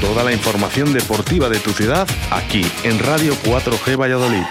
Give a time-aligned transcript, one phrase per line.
[0.00, 4.44] Toda la información deportiva de tu ciudad aquí en Radio 4G Valladolid.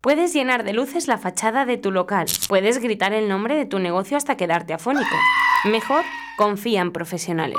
[0.00, 2.26] Puedes llenar de luces la fachada de tu local.
[2.48, 5.14] Puedes gritar el nombre de tu negocio hasta quedarte afónico.
[5.66, 6.02] Mejor,
[6.38, 7.58] confía en profesionales.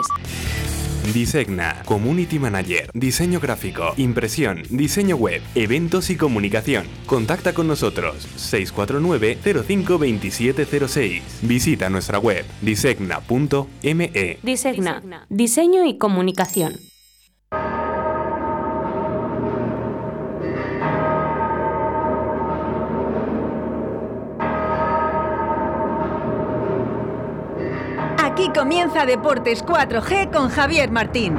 [1.14, 6.88] Disegna, Community Manager, Diseño Gráfico, Impresión, Diseño Web, Eventos y Comunicación.
[7.06, 11.22] Contacta con nosotros 649-052706.
[11.44, 14.40] Visita nuestra web disegna.me.
[14.42, 16.91] Disegna, Diseño y Comunicación.
[28.42, 31.36] Aquí comienza Deportes 4G con Javier Martín.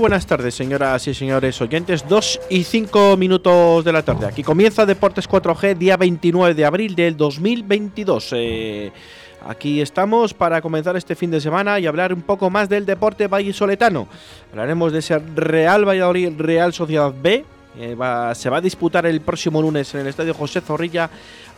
[0.00, 2.04] Buenas tardes, señoras y señores oyentes.
[2.08, 4.26] 2 y 5 minutos de la tarde.
[4.26, 8.30] Aquí comienza Deportes 4G, día 29 de abril del 2022.
[8.32, 8.92] Eh,
[9.46, 13.26] aquí estamos para comenzar este fin de semana y hablar un poco más del deporte
[13.26, 14.08] vallisoletano.
[14.52, 17.44] Hablaremos de ese Real Valladolid Real Sociedad B.
[17.78, 21.08] Eh, va- se va a disputar el próximo lunes en el Estadio José Zorrilla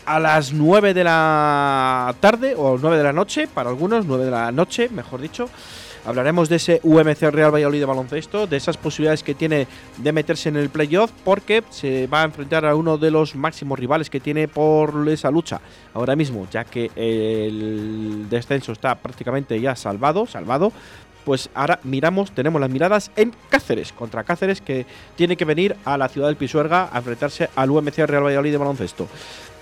[0.05, 4.31] a las 9 de la tarde o 9 de la noche, para algunos, 9 de
[4.31, 5.49] la noche, mejor dicho.
[6.05, 10.49] Hablaremos de ese UMC Real Valladolid de baloncesto, de esas posibilidades que tiene de meterse
[10.49, 14.19] en el playoff, porque se va a enfrentar a uno de los máximos rivales que
[14.19, 15.61] tiene por esa lucha
[15.95, 20.73] ahora mismo, ya que el descenso está prácticamente ya salvado, salvado.
[21.25, 25.97] Pues ahora miramos, tenemos las miradas en Cáceres, contra Cáceres, que tiene que venir a
[25.97, 29.09] la ciudad del Pisuerga a enfrentarse al UMC Real Valladolid de baloncesto.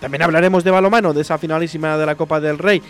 [0.00, 2.82] También hablaremos de balomano, de esa finalísima de la Copa del Rey,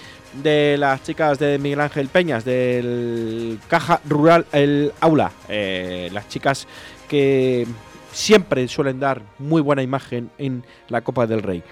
[0.42, 6.68] de las chicas de Miguel Ángel Peñas, del Caja Rural El Aula, eh, las chicas
[7.08, 7.66] que
[8.12, 11.64] siempre suelen dar muy buena imagen en la Copa del Rey.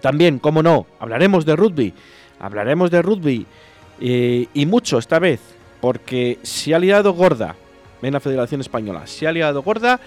[0.00, 1.92] También, como no, hablaremos de rugby,
[2.38, 3.46] hablaremos de rugby
[4.00, 5.40] eh, y mucho esta vez,
[5.80, 7.56] porque se ha liado gorda
[8.02, 10.00] en la Federación Española, se ha liado gorda.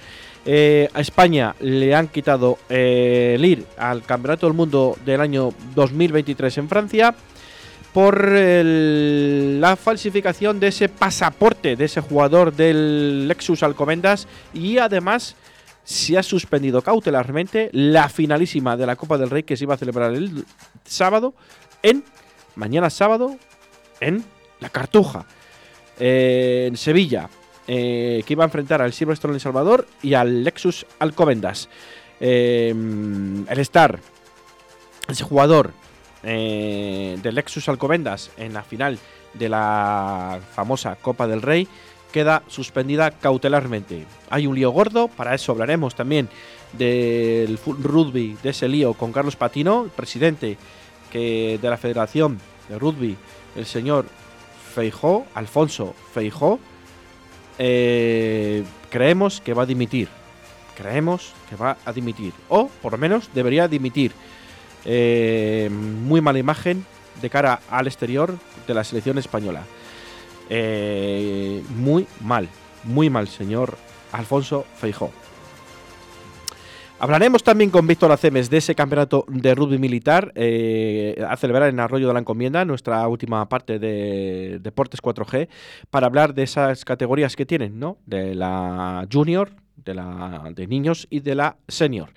[0.46, 5.52] Eh, a España le han quitado eh, el ir al Campeonato del Mundo del año
[5.74, 7.16] 2023 en Francia
[7.94, 15.36] por la falsificación de ese pasaporte de ese jugador del Lexus Alcobendas y además
[15.84, 19.78] se ha suspendido cautelarmente la finalísima de la Copa del Rey que se iba a
[19.78, 20.44] celebrar el
[20.84, 21.36] sábado
[21.84, 22.04] en
[22.56, 23.38] mañana sábado
[24.00, 24.24] en
[24.60, 25.26] la Cartuja
[26.00, 27.30] eh, en Sevilla
[27.68, 31.70] eh, que iba a enfrentar al Silverstone El Salvador y al Lexus Alcobendas.
[32.20, 34.00] Eh, el Star,
[35.08, 35.72] ese jugador
[36.24, 38.98] del Lexus Alcobendas en la final
[39.34, 41.68] de la famosa Copa del Rey,
[42.14, 44.06] queda suspendida cautelarmente.
[44.30, 46.30] Hay un lío gordo, para eso hablaremos también
[46.78, 50.58] del rugby, de ese lío con Carlos Patino, presidente
[51.12, 52.40] que, de la Federación
[52.70, 53.18] de Rugby,
[53.56, 54.06] el señor
[54.74, 56.60] Feijó, Alfonso Feijó,
[57.60, 60.10] eh, creemos que va a dimitir.
[60.76, 62.34] Creemos que va a dimitir.
[62.50, 64.12] O por lo menos debería dimitir.
[64.86, 66.86] Eh, muy mala imagen
[67.22, 69.64] de cara al exterior de la selección española.
[70.50, 72.50] Eh, muy mal,
[72.84, 73.78] muy mal, señor
[74.12, 75.12] Alfonso Feijó.
[77.04, 81.82] Hablaremos también con Víctor Acemes de ese campeonato de rugby militar eh, a celebrar en
[81.82, 85.50] Arroyo de la Encomienda, nuestra última parte de Deportes 4G,
[85.90, 87.98] para hablar de esas categorías que tienen, ¿no?
[88.06, 92.10] De la junior, de la de niños y de la senior.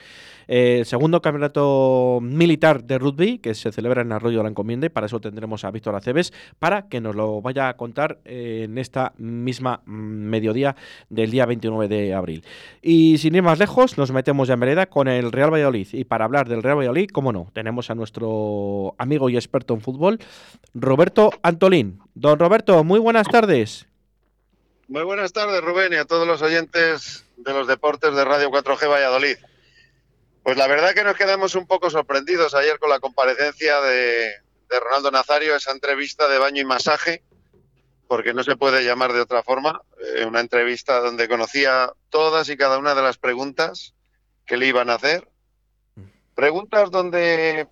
[0.49, 4.87] Eh, el segundo campeonato militar de rugby que se celebra en Arroyo de la Encomienda
[4.87, 8.79] y para eso tendremos a Víctor Aceves para que nos lo vaya a contar en
[8.79, 10.77] esta misma mm, mediodía
[11.09, 12.45] del día 29 de abril.
[12.81, 15.89] Y sin ir más lejos, nos metemos ya en vereda con el Real Valladolid.
[15.93, 19.81] Y para hablar del Real Valladolid, como no, tenemos a nuestro amigo y experto en
[19.81, 20.19] fútbol,
[20.75, 21.99] Roberto Antolín.
[22.15, 23.87] Don Roberto, muy buenas tardes.
[24.89, 28.89] Muy buenas tardes, Rubén, y a todos los oyentes de los deportes de Radio 4G
[28.91, 29.37] Valladolid.
[30.43, 34.33] Pues la verdad que nos quedamos un poco sorprendidos ayer con la comparecencia de,
[34.69, 37.23] de Ronaldo Nazario, esa entrevista de baño y masaje,
[38.09, 39.83] porque no se puede llamar de otra forma,
[40.17, 43.95] eh, una entrevista donde conocía todas y cada una de las preguntas
[44.45, 45.29] que le iban a hacer.
[46.35, 47.69] Preguntas donde eh,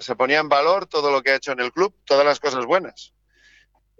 [0.00, 2.66] se ponía en valor todo lo que ha hecho en el club, todas las cosas
[2.66, 3.14] buenas.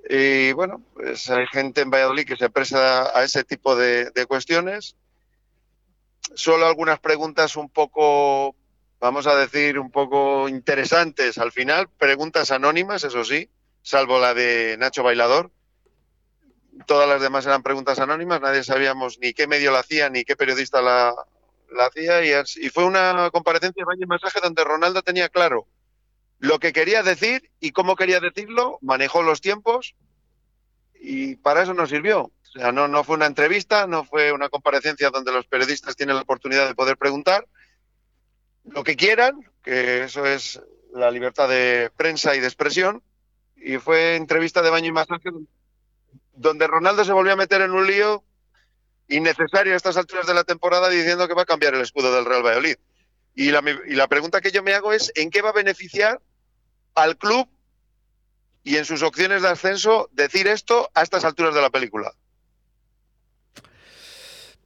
[0.08, 4.96] Y bueno, pues hay gente en Valladolid que se presta a ese tipo de, cuestiones.
[6.34, 8.54] Solo algunas preguntas un poco,
[9.00, 13.48] vamos a decir, un poco interesantes al final, preguntas anónimas, eso sí,
[13.82, 15.50] salvo la de Nacho Bailador.
[16.86, 20.36] Todas las demás eran preguntas anónimas, nadie sabíamos ni qué medio la hacía ni qué
[20.36, 21.14] periodista la,
[21.72, 22.24] la hacía.
[22.24, 22.32] Y,
[22.64, 25.66] y fue una comparecencia de y masaje donde Ronaldo tenía claro
[26.40, 29.94] lo que quería decir y cómo quería decirlo, manejó los tiempos
[30.94, 32.22] y para eso nos sirvió.
[32.22, 36.22] O sea, no, fue una entrevista, no fue una comparecencia donde los periodistas tienen la
[36.22, 37.46] oportunidad de poder preguntar
[38.64, 40.60] lo que quieran, que eso es
[40.92, 43.02] la libertad de prensa y de expresión,
[43.56, 45.30] y fue entrevista de baño y masaje
[46.32, 48.24] donde Ronaldo se volvió a meter en un lío
[49.08, 52.24] innecesario a estas alturas de la temporada diciendo que va a cambiar el escudo del
[52.24, 52.76] Real Valladolid.
[53.34, 56.20] Y la, y la pregunta que yo me hago es, ¿en qué va a beneficiar
[56.94, 57.48] al club
[58.62, 62.12] y en sus opciones de ascenso decir esto a estas alturas de la película?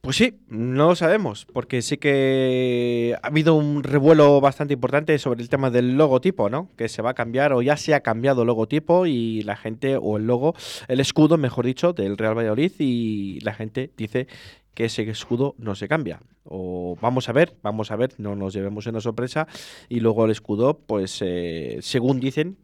[0.05, 5.41] Pues sí, no lo sabemos, porque sí que ha habido un revuelo bastante importante sobre
[5.41, 6.69] el tema del logotipo, ¿no?
[6.77, 9.97] Que se va a cambiar o ya se ha cambiado el logotipo y la gente,
[9.99, 10.53] o el logo,
[10.89, 14.27] el escudo, mejor dicho, del Real Valladolid y la gente dice
[14.75, 16.19] que ese escudo no se cambia.
[16.43, 19.47] O vamos a ver, vamos a ver, no nos llevemos una sorpresa.
[19.89, 22.57] Y luego el escudo, pues eh, según dicen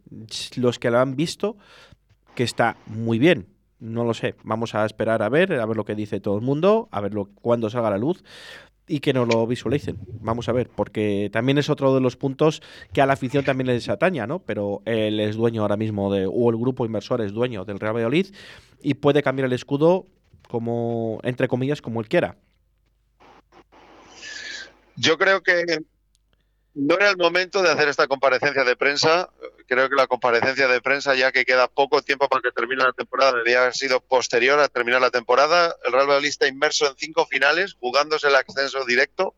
[0.57, 1.57] los que lo han visto,
[2.35, 3.47] que está muy bien.
[3.79, 4.35] No lo sé.
[4.43, 7.13] Vamos a esperar a ver, a ver lo que dice todo el mundo, a ver
[7.41, 8.23] cuándo salga la luz
[8.87, 9.97] y que nos lo visualicen.
[10.19, 12.61] Vamos a ver, porque también es otro de los puntos
[12.91, 14.39] que a la afición también les ataña, ¿no?
[14.39, 17.95] Pero él es dueño ahora mismo de, o el grupo inversor es dueño del Real
[17.95, 18.27] Valladolid
[18.81, 20.07] y puede cambiar el escudo
[20.51, 22.35] como, entre comillas, como él quiera.
[24.97, 25.63] Yo creo que
[26.73, 29.29] no era el momento de hacer esta comparecencia de prensa.
[29.65, 32.91] Creo que la comparecencia de prensa, ya que queda poco tiempo para que termine la
[32.91, 35.73] temporada, debería haber sido posterior a terminar la temporada.
[35.85, 39.33] El Real Valladolid está inmerso en cinco finales, jugándose el ascenso directo.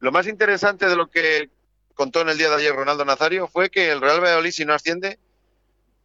[0.00, 1.50] Lo más interesante de lo que
[1.92, 4.72] contó en el día de ayer Ronaldo Nazario fue que el Real Valladolid, si no
[4.72, 5.18] asciende,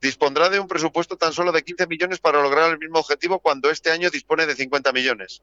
[0.04, 3.72] dispondrá de un presupuesto tan solo de 15 millones para lograr el mismo objetivo cuando
[3.72, 5.42] este año dispone de 50 millones.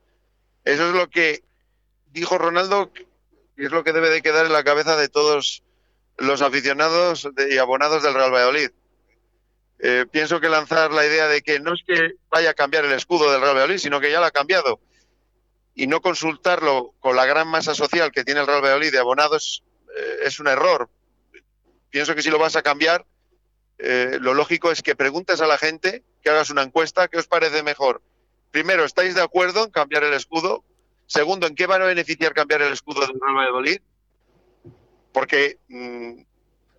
[0.65, 1.43] Eso es lo que
[2.12, 2.93] dijo Ronaldo
[3.57, 5.62] y es lo que debe de quedar en la cabeza de todos
[6.19, 8.71] los aficionados y abonados del Real Valladolid.
[9.79, 12.93] Eh, pienso que lanzar la idea de que no es que vaya a cambiar el
[12.93, 14.79] escudo del Real Valladolid, sino que ya lo ha cambiado.
[15.75, 19.65] Y no consultarlo con la gran masa social que tiene el Real Valladolid de abonados
[19.97, 20.91] eh, es un error.
[21.89, 23.06] Pienso que si lo vas a cambiar,
[23.82, 27.27] eh, lo lógico es que preguntes a la gente, que hagas una encuesta, ¿qué os
[27.27, 28.03] parece mejor?
[28.50, 30.65] Primero, ¿estáis de acuerdo en cambiar el escudo?
[31.06, 33.81] Segundo, ¿en qué va a beneficiar cambiar el escudo del Real Valladolid?
[35.12, 36.21] Porque mmm,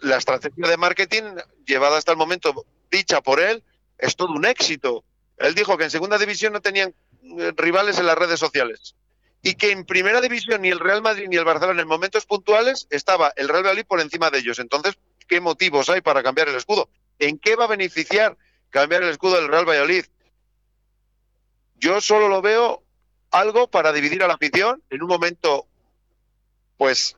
[0.01, 1.23] la estrategia de marketing
[1.65, 3.63] llevada hasta el momento, dicha por él,
[3.97, 5.03] es todo un éxito.
[5.37, 6.93] Él dijo que en segunda división no tenían
[7.37, 8.95] eh, rivales en las redes sociales
[9.41, 12.87] y que en primera división ni el Real Madrid ni el Barcelona en momentos puntuales
[12.89, 14.59] estaba el Real Valladolid por encima de ellos.
[14.59, 14.97] Entonces,
[15.31, 16.89] ¿qué motivos hay para cambiar el escudo?
[17.17, 18.37] ¿En qué va a beneficiar
[18.69, 20.03] cambiar el escudo del Real Valladolid?
[21.75, 22.83] Yo solo lo veo
[23.31, 25.67] algo para dividir a la afición en un momento,
[26.75, 27.15] pues,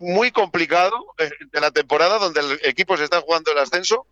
[0.00, 4.08] muy complicado eh, de la temporada donde el equipo se está jugando el ascenso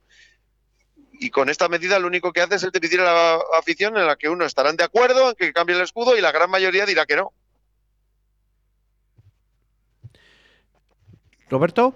[1.14, 4.14] y con esta medida lo único que hace es dividir a la afición en la
[4.14, 7.04] que uno estarán de acuerdo en que cambie el escudo y la gran mayoría dirá
[7.04, 7.32] que no.
[11.50, 11.94] Roberto.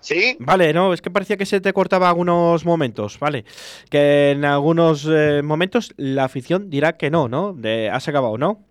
[0.00, 0.36] Sí.
[0.40, 3.44] Vale, no, es que parecía que se te cortaba algunos momentos, vale.
[3.90, 7.52] Que en algunos eh, momentos la afición dirá que no, ¿no?
[7.52, 8.64] De, has acabado, ¿no?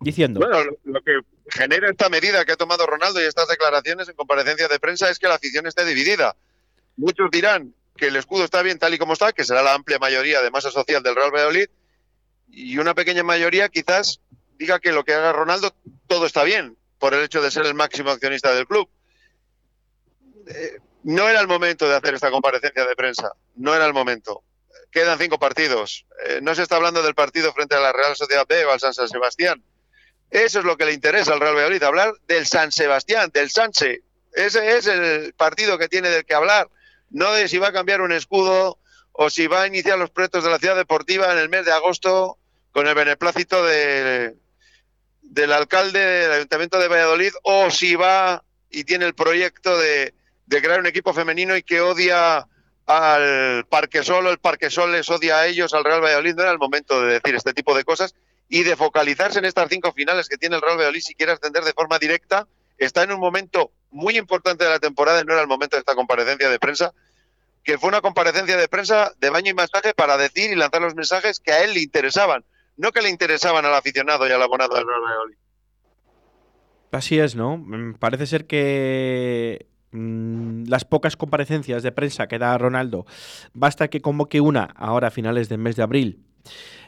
[0.00, 0.40] Diciendo.
[0.40, 4.16] Bueno, lo, lo, que genera esta medida que ha tomado Ronaldo y estas declaraciones en
[4.16, 6.36] comparecencia de prensa es que la afición esté dividida.
[6.96, 9.98] Muchos dirán que el escudo está bien tal y como está, que será la amplia
[9.98, 11.68] mayoría de masa social del Real Valladolid,
[12.48, 14.20] y una pequeña mayoría quizás
[14.58, 15.74] diga que lo que haga Ronaldo
[16.06, 18.88] todo está bien, por el hecho de ser el máximo accionista del club.
[20.46, 24.42] Eh, no era el momento de hacer esta comparecencia de prensa, no era el momento.
[24.90, 26.06] Quedan cinco partidos.
[26.26, 28.94] Eh, no se está hablando del partido frente a la Real Sociedad B o San,
[28.94, 29.62] San Sebastián.
[30.30, 34.02] Eso es lo que le interesa al Real Valladolid, hablar del San Sebastián, del Sanse.
[34.32, 36.68] Ese es el partido que tiene del que hablar,
[37.10, 38.78] no de si va a cambiar un escudo
[39.12, 41.72] o si va a iniciar los proyectos de la ciudad deportiva en el mes de
[41.72, 42.36] agosto
[42.72, 44.34] con el beneplácito de,
[45.22, 50.12] del alcalde del Ayuntamiento de Valladolid o si va y tiene el proyecto de,
[50.46, 52.46] de crear un equipo femenino y que odia
[52.86, 56.34] al Parque Sol, el Parque Sol les odia a ellos, al Real Valladolid.
[56.34, 58.14] No era el momento de decir este tipo de cosas
[58.48, 61.64] y de focalizarse en estas cinco finales que tiene el Real Valladolid si quiere ascender
[61.64, 62.46] de forma directa.
[62.78, 65.80] Está en un momento muy importante de la temporada y no era el momento de
[65.80, 66.92] esta comparecencia de prensa,
[67.64, 70.94] que fue una comparecencia de prensa de baño y masaje para decir y lanzar los
[70.94, 72.44] mensajes que a él le interesaban,
[72.76, 75.36] no que le interesaban al aficionado y al abonado del Real Valladolid.
[76.92, 77.56] Así es, ¿no?
[77.56, 83.06] Mm, Parece ser que mm, las pocas comparecencias de prensa que da Ronaldo,
[83.54, 86.20] basta que convoque una ahora a finales del mes de abril,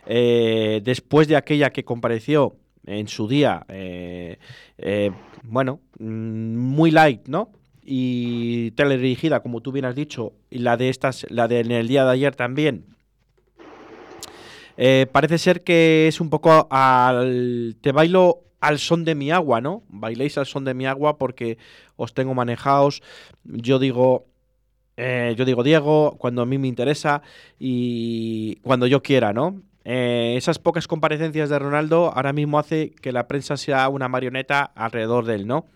[0.07, 4.39] eh, después de aquella que compareció en su día, eh,
[4.79, 5.11] eh,
[5.43, 7.51] bueno, mm, muy light, ¿no?
[7.83, 11.89] Y teledirigida, como tú bien has dicho, y la de estas, la de en el
[11.89, 12.85] día de ayer también.
[15.11, 17.77] Parece ser que es un poco al.
[17.81, 19.83] Te bailo al son de mi agua, ¿no?
[19.89, 21.59] Bailéis al son de mi agua porque
[21.97, 23.03] os tengo manejados.
[23.45, 24.27] Yo digo.
[24.97, 27.23] eh, yo digo Diego, cuando a mí me interesa
[27.59, 29.63] y cuando yo quiera, ¿no?
[29.85, 34.63] Eh, esas pocas comparecencias de Ronaldo ahora mismo hace que la prensa sea una marioneta
[34.75, 35.67] alrededor de él, ¿no?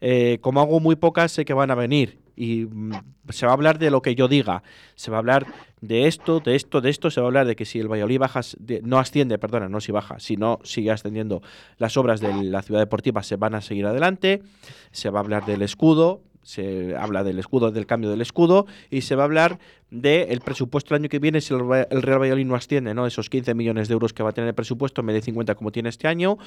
[0.00, 2.92] Eh, como hago muy pocas, sé que van a venir y mm,
[3.28, 4.62] se va a hablar de lo que yo diga,
[4.94, 5.46] se va a hablar
[5.82, 8.18] de esto, de esto, de esto, se va a hablar de que si el Valladolid
[8.18, 11.42] baja, de- no asciende, perdona, no si baja, si no sigue ascendiendo,
[11.76, 14.42] las obras de la ciudad deportiva se van a seguir adelante,
[14.90, 19.02] se va a hablar del escudo, se habla del escudo, del cambio del escudo, y
[19.02, 19.58] se va a hablar
[19.90, 23.06] del presupuesto el año que viene si el Real Valladolid no asciende, ¿no?
[23.06, 25.54] Esos 15 millones de euros que va a tener el presupuesto en vez de 50
[25.56, 26.38] como tiene este año,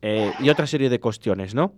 [0.00, 1.74] eh, y otra serie de cuestiones, ¿no?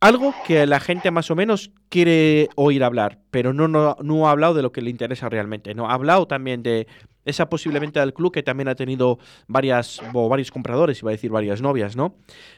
[0.00, 4.30] Algo que la gente más o menos quiere oír hablar, pero no, no, no ha
[4.30, 5.74] hablado de lo que le interesa realmente.
[5.74, 6.86] No ha hablado también de
[7.24, 11.12] esa posible venta del club que también ha tenido varias o varios compradores, iba a
[11.12, 12.14] decir varias novias, ¿no?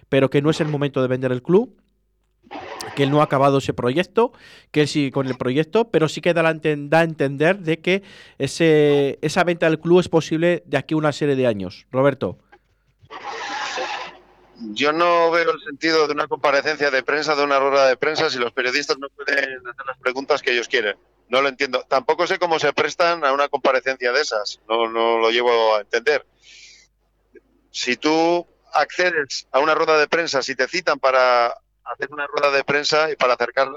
[0.09, 1.81] Pero que no es el momento de vender el club,
[2.95, 4.33] que él no ha acabado ese proyecto,
[4.71, 8.03] que él sigue con el proyecto, pero sí que da a entender de que
[8.39, 11.87] ese, esa venta del club es posible de aquí a una serie de años.
[11.91, 12.39] Roberto.
[14.61, 18.29] Yo no veo el sentido de una comparecencia de prensa, de una rueda de prensa,
[18.29, 20.97] si los periodistas no pueden hacer las preguntas que ellos quieren.
[21.29, 21.85] No lo entiendo.
[21.88, 24.61] Tampoco sé cómo se prestan a una comparecencia de esas.
[24.69, 26.26] No, no lo llevo a entender.
[27.71, 32.50] Si tú accedes a una rueda de prensa, si te citan para hacer una rueda
[32.50, 33.69] de prensa y para acercar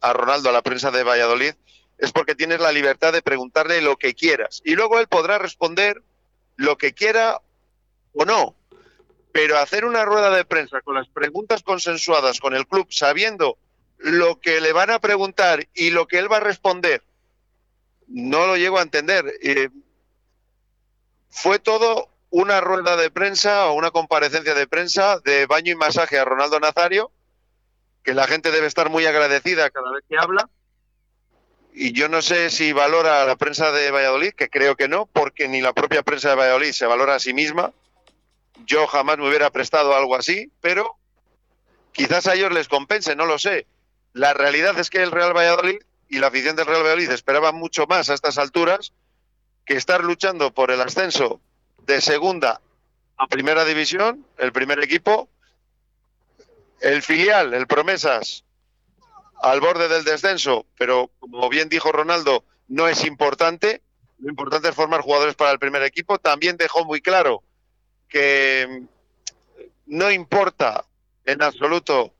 [0.00, 1.54] a Ronaldo a la prensa de Valladolid,
[1.98, 4.62] es porque tienes la libertad de preguntarle lo que quieras.
[4.64, 6.02] Y luego él podrá responder
[6.56, 7.40] lo que quiera
[8.12, 8.54] o no.
[9.38, 13.56] Pero hacer una rueda de prensa con las preguntas consensuadas con el club, sabiendo
[13.98, 17.04] lo que le van a preguntar y lo que él va a responder,
[18.08, 19.32] no lo llego a entender.
[19.40, 19.68] Eh,
[21.30, 26.18] fue todo una rueda de prensa o una comparecencia de prensa de baño y masaje
[26.18, 27.12] a Ronaldo Nazario,
[28.02, 30.50] que la gente debe estar muy agradecida cada vez que habla.
[31.72, 35.06] Y yo no sé si valora a la prensa de Valladolid, que creo que no,
[35.06, 37.72] porque ni la propia prensa de Valladolid se valora a sí misma.
[38.66, 40.96] Yo jamás me hubiera prestado algo así, pero
[41.92, 43.66] quizás a ellos les compense, no lo sé.
[44.12, 47.86] La realidad es que el Real Valladolid y la afición del Real Valladolid esperaban mucho
[47.86, 48.92] más a estas alturas
[49.64, 51.40] que estar luchando por el ascenso
[51.86, 52.60] de segunda
[53.16, 55.28] a primera división, el primer equipo,
[56.80, 58.44] el filial, el Promesas,
[59.42, 63.82] al borde del descenso, pero como bien dijo Ronaldo, no es importante.
[64.18, 66.18] Lo importante es formar jugadores para el primer equipo.
[66.18, 67.42] También dejó muy claro
[68.08, 68.84] que
[69.86, 70.84] no importa
[71.24, 72.14] en absoluto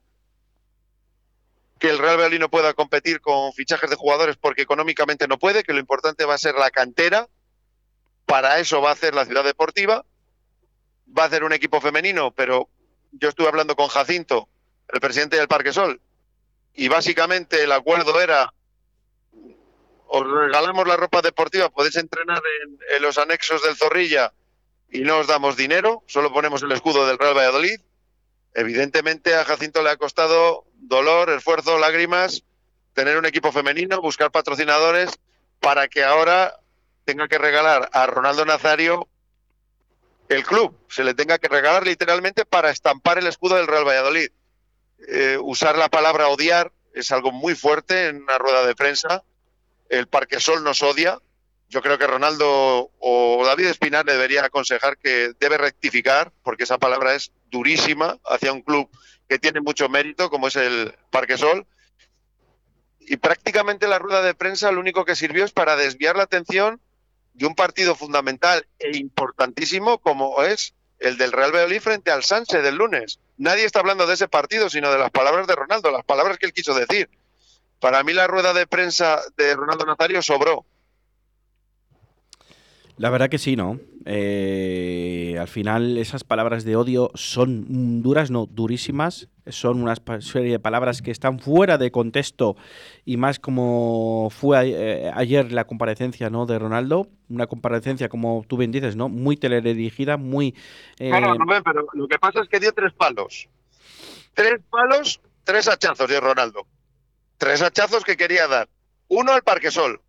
[1.78, 5.62] que el Real Valladolid no pueda competir con fichajes de jugadores porque económicamente no puede,
[5.62, 7.28] que lo importante va a ser la cantera.
[8.26, 10.04] Para eso va a hacer la ciudad deportiva.
[11.16, 12.68] Va a hacer un equipo femenino, pero
[13.12, 14.49] yo estuve hablando con Jacinto,
[14.88, 16.00] el presidente del Parque Sol,
[16.75, 18.52] y básicamente el acuerdo era
[20.11, 24.33] os regalamos la ropa deportiva, podéis entrenar en, en los anexos del Zorrilla
[24.90, 27.80] y no os damos dinero, solo ponemos el escudo del Real Valladolid.
[28.54, 32.42] Evidentemente a Jacinto le ha costado dolor, esfuerzo, lágrimas
[32.99, 35.21] tener un equipo femenino, buscar patrocinadores
[35.61, 36.59] para que ahora
[37.04, 39.07] tenga que regalar a Ronaldo Nazario
[40.28, 44.30] el club, se le tenga que regalar literalmente para estampar el escudo del Real Valladolid.
[45.07, 49.23] Eh, usar la palabra odiar es algo muy fuerte en una rueda de prensa.
[49.88, 51.21] El Parque Sol nos odia.
[51.68, 56.78] Yo creo que Ronaldo o David Espinar le debería aconsejar que debe rectificar, porque esa
[56.78, 58.88] palabra es durísima hacia un club
[59.28, 61.66] que tiene mucho mérito, como es el Parque Sol.
[63.00, 66.80] Y prácticamente la rueda de prensa lo único que sirvió es para desviar la atención
[67.34, 72.62] de un partido fundamental e importantísimo como es el del Real Valladolid frente al Sanse
[72.62, 73.20] del lunes.
[73.37, 76.46] Nadie está hablando de ese partido, sino de las palabras de Ronaldo, las palabras que
[76.46, 77.08] él quiso decir.
[77.78, 80.64] Para mí la rueda de prensa de Ronaldo Nazario sobró.
[82.99, 83.78] La verdad que sí, ¿no?
[84.11, 89.28] Eh, al final esas palabras de odio son duras, no, durísimas.
[89.47, 92.57] Son una serie de palabras que están fuera de contexto
[93.05, 96.45] y más como fue eh, ayer la comparecencia ¿no?
[96.45, 97.09] de Ronaldo.
[97.28, 99.09] Una comparecencia, como tú bien dices, ¿no?
[99.09, 100.55] Muy teledirigida, muy...
[100.99, 101.11] Eh...
[101.64, 103.49] pero lo que pasa es que dio tres palos.
[104.35, 106.67] Tres palos, tres hachazos de Ronaldo.
[107.37, 108.69] Tres hachazos que quería dar.
[109.09, 110.00] Uno al Parquesol.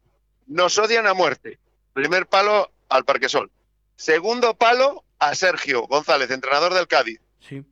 [0.47, 1.59] Nos odian a muerte.
[1.93, 3.51] Primer palo al Parquesol.
[3.95, 7.19] Segundo palo a Sergio González, entrenador del Cádiz.
[7.39, 7.63] Sí.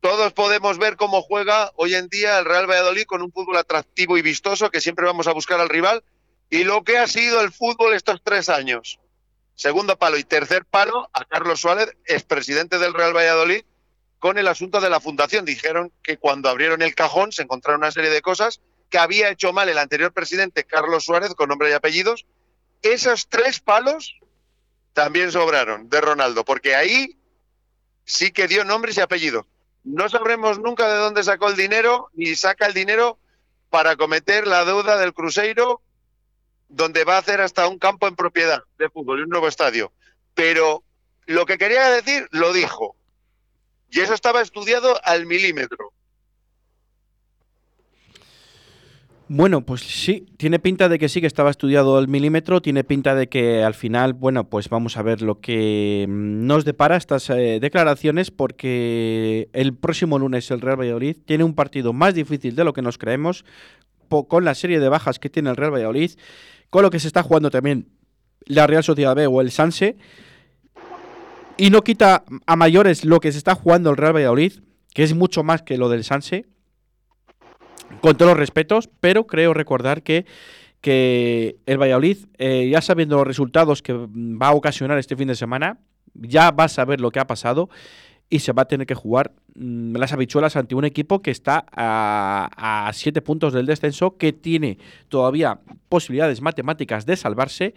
[0.00, 4.16] Todos podemos ver cómo juega hoy en día el Real Valladolid con un fútbol atractivo
[4.16, 6.02] y vistoso que siempre vamos a buscar al rival
[6.48, 8.98] y lo que ha sido el fútbol estos tres años.
[9.54, 13.62] Segundo palo y tercer palo a Carlos Suárez, expresidente del Real Valladolid,
[14.18, 15.44] con el asunto de la fundación.
[15.44, 19.52] Dijeron que cuando abrieron el cajón se encontraron una serie de cosas que había hecho
[19.52, 22.26] mal el anterior presidente Carlos Suárez, con nombre y apellidos.
[22.82, 24.18] Esos tres palos
[24.92, 27.18] también sobraron de Ronaldo, porque ahí
[28.04, 29.46] sí que dio nombres y apellidos.
[29.84, 33.18] No sabremos nunca de dónde sacó el dinero, ni saca el dinero
[33.70, 35.80] para cometer la deuda del Cruzeiro,
[36.68, 39.92] donde va a hacer hasta un campo en propiedad de fútbol y un nuevo estadio.
[40.34, 40.84] Pero
[41.26, 42.96] lo que quería decir lo dijo.
[43.90, 45.92] Y eso estaba estudiado al milímetro.
[49.32, 53.14] Bueno, pues sí, tiene pinta de que sí que estaba estudiado el milímetro, tiene pinta
[53.14, 57.30] de que al final, bueno, pues vamos a ver lo que mm, nos depara estas
[57.30, 62.64] eh, declaraciones porque el próximo lunes el Real Valladolid tiene un partido más difícil de
[62.64, 63.44] lo que nos creemos
[64.08, 66.10] con la serie de bajas que tiene el Real Valladolid,
[66.68, 67.86] con lo que se está jugando también
[68.46, 69.96] la Real Sociedad B o el Sanse
[71.56, 74.54] y no quita a mayores lo que se está jugando el Real Valladolid,
[74.92, 76.46] que es mucho más que lo del Sanse
[78.00, 80.26] con todos los respetos, pero creo recordar que,
[80.80, 85.34] que el Valladolid, eh, ya sabiendo los resultados que va a ocasionar este fin de
[85.34, 85.78] semana,
[86.14, 87.68] ya va a saber lo que ha pasado
[88.28, 91.66] y se va a tener que jugar mm, las habichuelas ante un equipo que está
[91.72, 94.78] a, a siete puntos del descenso, que tiene
[95.08, 97.74] todavía posibilidades matemáticas de salvarse.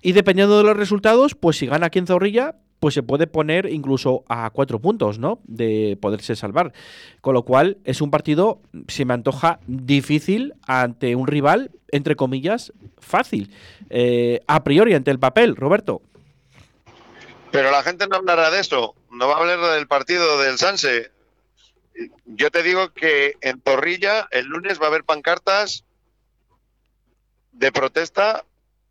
[0.00, 3.66] Y dependiendo de los resultados, pues si gana aquí en Zorrilla, pues se puede poner
[3.66, 5.38] incluso a cuatro puntos, ¿no?
[5.44, 6.72] De poderse salvar.
[7.20, 12.72] Con lo cual es un partido, se me antoja difícil ante un rival, entre comillas,
[12.98, 13.54] fácil.
[13.88, 16.02] Eh, a priori ante el papel, Roberto.
[17.52, 21.12] Pero la gente no hablará de eso, no va a hablar del partido del Sanse.
[22.26, 25.84] Yo te digo que en Torrilla el lunes va a haber pancartas
[27.52, 28.44] de protesta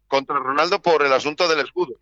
[0.07, 1.95] contra Ronaldo por el asunto del escudo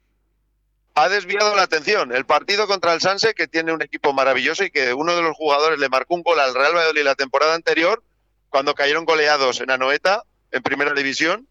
[0.96, 2.14] ha desviado la atención.
[2.14, 5.36] El partido contra el Sanse, que tiene un equipo maravilloso y que uno de los
[5.36, 8.04] jugadores le marcó un gol al Real Valladolid la temporada anterior,
[8.50, 11.48] cuando cayeron goleados en Anoeta, en primera división.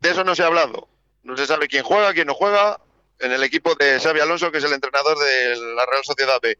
[0.00, 0.88] De eso no se ha hablado.
[1.22, 2.80] No se sabe quién juega, quién no juega
[3.18, 6.58] en el equipo de Xavi Alonso, que es el entrenador de la Real Sociedad B.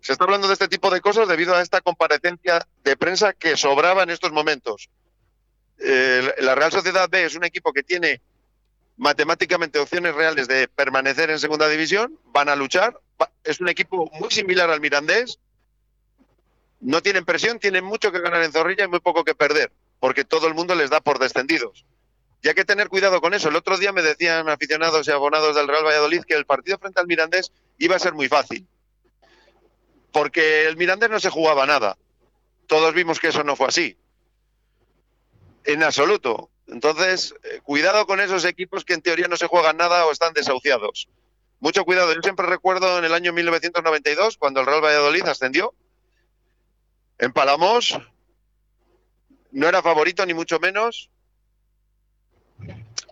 [0.00, 3.56] Se está hablando de este tipo de cosas debido a esta comparecencia de prensa que
[3.56, 4.88] sobraba en estos momentos.
[5.78, 8.22] Eh, la Real Sociedad B es un equipo que tiene
[8.96, 12.98] matemáticamente opciones reales de permanecer en segunda división, van a luchar.
[13.44, 15.38] Es un equipo muy similar al Mirandés.
[16.80, 20.24] No tienen presión, tienen mucho que ganar en Zorrilla y muy poco que perder, porque
[20.24, 21.84] todo el mundo les da por descendidos.
[22.42, 23.48] Y hay que tener cuidado con eso.
[23.48, 27.00] El otro día me decían aficionados y abonados del Real Valladolid que el partido frente
[27.00, 28.66] al Mirandés iba a ser muy fácil,
[30.12, 31.96] porque el Mirandés no se jugaba nada.
[32.66, 33.96] Todos vimos que eso no fue así.
[35.66, 36.50] En absoluto.
[36.68, 40.32] Entonces, eh, cuidado con esos equipos que en teoría no se juegan nada o están
[40.32, 41.08] desahuciados.
[41.58, 42.12] Mucho cuidado.
[42.14, 45.74] Yo siempre recuerdo en el año 1992, cuando el Real Valladolid ascendió,
[47.18, 47.98] en Palamos,
[49.50, 51.10] no era favorito ni mucho menos.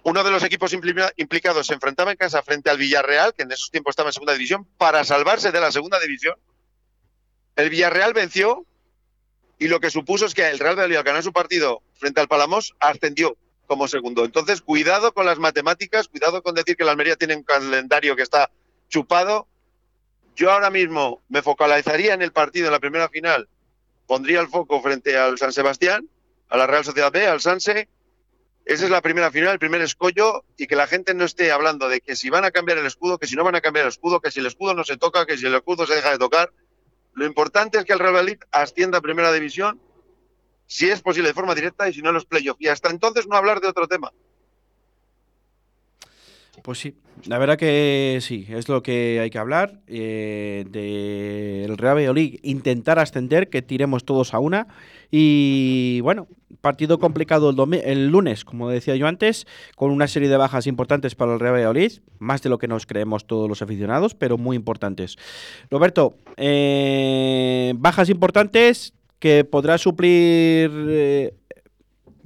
[0.04, 0.72] Uno de los equipos
[1.16, 4.34] implicados se enfrentaba en casa frente al Villarreal, que en esos tiempos estaba en segunda
[4.34, 6.36] división, para salvarse de la segunda división.
[7.56, 8.66] El Villarreal venció
[9.58, 12.28] y lo que supuso es que el Real Valladolid al ganar su partido frente al
[12.28, 13.36] Palamos ascendió
[13.66, 14.24] como segundo.
[14.24, 18.22] Entonces, cuidado con las matemáticas, cuidado con decir que la Almería tiene un calendario que
[18.22, 18.50] está
[18.88, 19.48] chupado.
[20.36, 23.48] Yo ahora mismo me focalizaría en el partido, en la primera final,
[24.06, 26.08] pondría el foco frente al San Sebastián,
[26.48, 27.88] a la Real Sociedad B, al Sanse.
[28.64, 31.88] Esa es la primera final, el primer escollo, y que la gente no esté hablando
[31.88, 33.90] de que si van a cambiar el escudo, que si no van a cambiar el
[33.90, 36.18] escudo, que si el escudo no se toca, que si el escudo se deja de
[36.18, 36.50] tocar.
[37.14, 39.81] Lo importante es que el Real Valladolid ascienda a primera división
[40.66, 42.61] si es posible de forma directa y si no los playoffs.
[42.61, 44.12] Y hasta entonces no hablar de otro tema.
[46.62, 46.96] Pues sí,
[47.27, 52.98] la verdad que sí, es lo que hay que hablar eh, del Real Valladolid, intentar
[52.98, 54.68] ascender, que tiremos todos a una
[55.10, 56.28] y bueno,
[56.60, 61.34] partido complicado el, lunes, como decía yo antes, con una serie de bajas importantes para
[61.34, 65.16] el Real Valladolid, más de lo que nos creemos todos los aficionados, pero muy importantes.
[65.70, 71.34] Roberto, eh, bajas importantes que podrá suplir eh,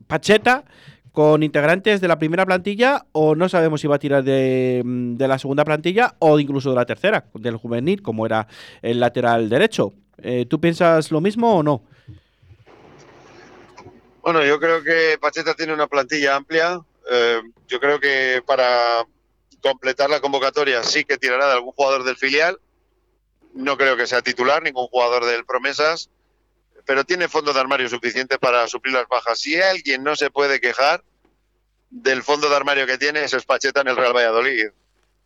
[0.07, 0.65] Pacheta
[1.13, 5.39] con integrantes de la primera plantilla o no sabemos si va a tirar de, la
[5.41, 8.47] segunda plantilla o incluso de la tercera, del juvenil, como era
[8.83, 9.95] el lateral derecho.
[10.19, 11.83] Eh, ¿Tú piensas lo mismo o no?
[14.23, 16.81] Bueno, yo creo que Pacheta tiene una plantilla amplia.
[17.11, 19.05] Eh, yo creo que para
[19.63, 22.61] completar la convocatoria sí que tirará de algún jugador del filial.
[23.55, 26.11] No creo que sea titular, ningún jugador del Promesas
[26.89, 29.39] pero tiene fondo de armario suficiente para suplir las bajas.
[29.39, 31.05] Si alguien no se puede quejar
[31.91, 34.69] del fondo de armario que tiene, es Pacheta en el Real Valladolid.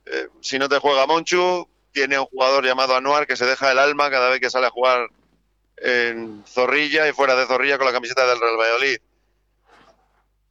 [0.06, 3.78] Eh, si no te juega Monchu, tiene un jugador llamado Anuar que se deja el
[3.78, 5.08] alma cada vez que sale a jugar
[5.82, 8.98] en Zorrilla y fuera de Zorrilla con la camiseta del Real Valladolid.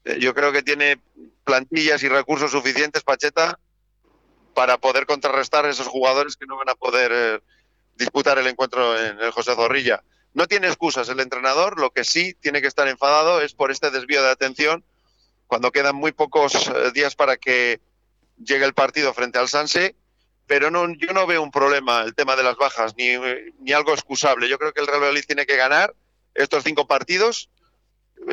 [0.04, 1.00] Eh, yo creo que tiene
[1.44, 3.58] plantillas y recursos suficientes, Pacheta,
[4.54, 7.40] para poder contrarrestar a esos jugadores que no van a poder eh,
[7.96, 10.04] disputar el encuentro en el José Zorrilla.
[10.34, 13.92] No tiene excusas el entrenador, lo que sí tiene que estar enfadado es por este
[13.92, 14.84] desvío de atención
[15.48, 17.80] cuando quedan muy pocos eh, días para que
[18.38, 19.96] llegue el partido frente al Sanse,
[20.48, 23.14] pero no, yo no veo un problema el tema de las bajas, ni,
[23.60, 24.50] ni algo excusable.
[24.50, 25.94] Yo creo que el Real Madrid tiene que ganar
[26.34, 27.50] estos cinco partidos.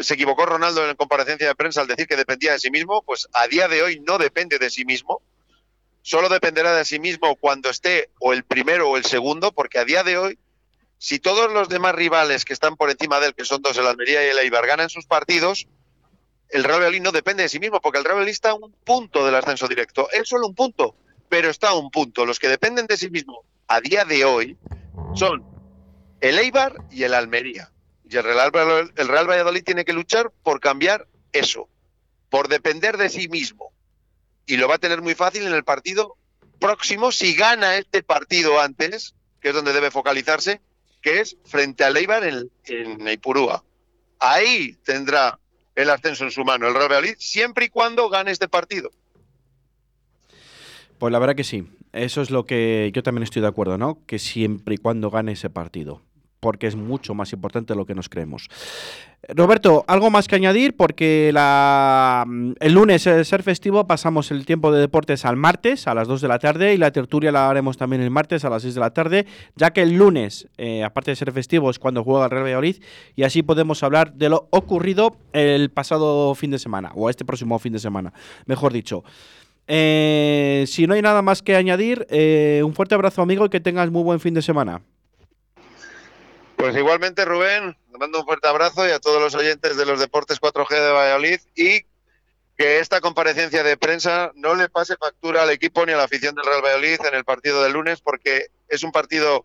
[0.00, 3.28] Se equivocó Ronaldo en comparecencia de prensa al decir que dependía de sí mismo, pues
[3.32, 5.22] a día de hoy no depende de sí mismo.
[6.02, 9.84] Solo dependerá de sí mismo cuando esté o el primero o el segundo, porque a
[9.84, 10.38] día de hoy
[10.98, 13.86] si todos los demás rivales que están por encima de él, que son dos, el
[13.86, 15.68] Almería y el Eibar, ganan sus partidos,
[16.50, 18.72] el Real Valladolid no depende de sí mismo, porque el Real Valladolid está a un
[18.84, 20.08] punto del ascenso directo.
[20.10, 20.96] Es solo un punto,
[21.28, 22.26] pero está a un punto.
[22.26, 24.56] Los que dependen de sí mismo a día de hoy
[25.14, 25.44] son
[26.20, 27.70] el Eibar y el Almería.
[28.08, 28.50] Y el Real,
[28.96, 31.68] el Real Valladolid tiene que luchar por cambiar eso,
[32.30, 33.72] por depender de sí mismo.
[34.46, 36.16] Y lo va a tener muy fácil en el partido
[36.58, 40.60] próximo si gana este partido antes, que es donde debe focalizarse,
[41.02, 43.20] que es frente al Eibar en, en.
[44.20, 45.38] Ahí tendrá
[45.74, 48.90] el ascenso en su mano el Real Valladolid, siempre y cuando gane este partido.
[50.98, 53.98] Pues la verdad que sí, eso es lo que yo también estoy de acuerdo, ¿no?
[54.06, 56.02] Que siempre y cuando gane ese partido
[56.40, 58.48] porque es mucho más importante de lo que nos creemos.
[59.28, 64.70] Roberto, algo más que añadir, porque mm, el lunes, el ser festivo, pasamos el tiempo
[64.70, 67.76] de deportes al martes a las 2 de la tarde y la tertulia la haremos
[67.76, 71.10] también el martes a las 6 de la tarde, ya que el lunes, eh, aparte
[71.10, 72.76] de ser festivo, es cuando juega el Real Valladolid
[73.16, 77.58] y así podemos hablar de lo ocurrido el pasado fin de semana, o este próximo
[77.58, 78.12] fin de semana,
[78.46, 79.02] mejor dicho.
[79.70, 83.60] Eh, si no hay nada más que añadir, eh, un fuerte abrazo amigo y que
[83.60, 84.82] tengas muy buen fin de semana.
[86.56, 90.00] Pues igualmente, Rubén, te mando un fuerte abrazo y a todos los oyentes de los
[90.00, 91.82] Deportes 4G de Valladolid y
[92.56, 96.34] que esta comparecencia de prensa no le pase factura al equipo ni a la afición
[96.34, 99.44] del Real Valladolid en el partido del lunes porque es un partido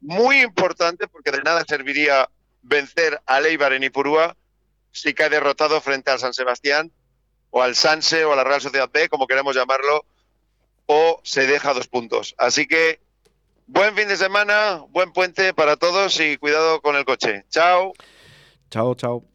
[0.00, 2.28] muy importante porque de nada serviría
[2.62, 4.36] vencer a Eibar en Ipurúa
[4.90, 6.92] si cae derrotado frente al San Sebastián
[7.52, 10.04] o al Sanse o a la Real Sociedad B, como queremos llamarlo,
[10.86, 12.34] o se deja dos puntos.
[12.36, 12.98] Así que
[13.72, 17.46] Buen fin de semana, buen puente para todos y cuidado con el coche.
[17.48, 17.94] Chao.
[18.70, 19.31] Chao, chao.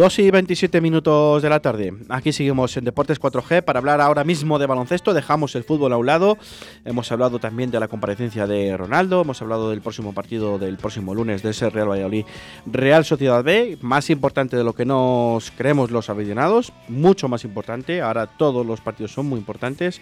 [0.00, 1.92] 2 y 27 minutos de la tarde.
[2.08, 5.12] Aquí seguimos en Deportes 4G para hablar ahora mismo de baloncesto.
[5.12, 6.38] Dejamos el fútbol a un lado.
[6.86, 9.20] Hemos hablado también de la comparecencia de Ronaldo.
[9.20, 12.24] Hemos hablado del próximo partido del próximo lunes de ese Real Valladolid
[12.64, 13.76] Real Sociedad B.
[13.82, 16.72] Más importante de lo que nos creemos los aficionados.
[16.88, 18.00] Mucho más importante.
[18.00, 20.00] Ahora todos los partidos son muy importantes.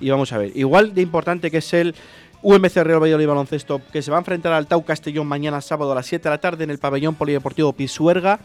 [0.00, 0.50] Y vamos a ver.
[0.56, 1.94] Igual de importante que es el
[2.42, 5.94] UMC Real Valladolid Baloncesto que se va a enfrentar al Tau Castellón mañana sábado a
[5.94, 8.40] las 7 de la tarde en el pabellón polideportivo Pisuerga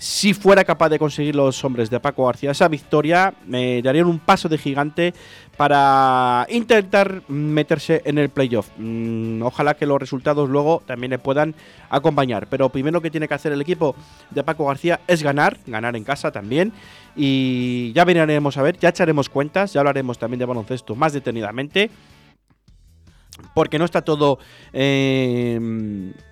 [0.00, 4.18] si fuera capaz de conseguir los hombres de Paco García esa victoria, me darían un
[4.18, 5.12] paso de gigante
[5.58, 8.70] para intentar meterse en el playoff.
[8.78, 11.54] Mm, ojalá que los resultados luego también le puedan
[11.90, 12.46] acompañar.
[12.48, 13.94] Pero primero que tiene que hacer el equipo
[14.30, 16.72] de Paco García es ganar, ganar en casa también.
[17.14, 21.90] Y ya veremos a ver, ya echaremos cuentas, ya hablaremos también de baloncesto más detenidamente
[23.54, 24.38] porque no está todo
[24.72, 25.58] eh,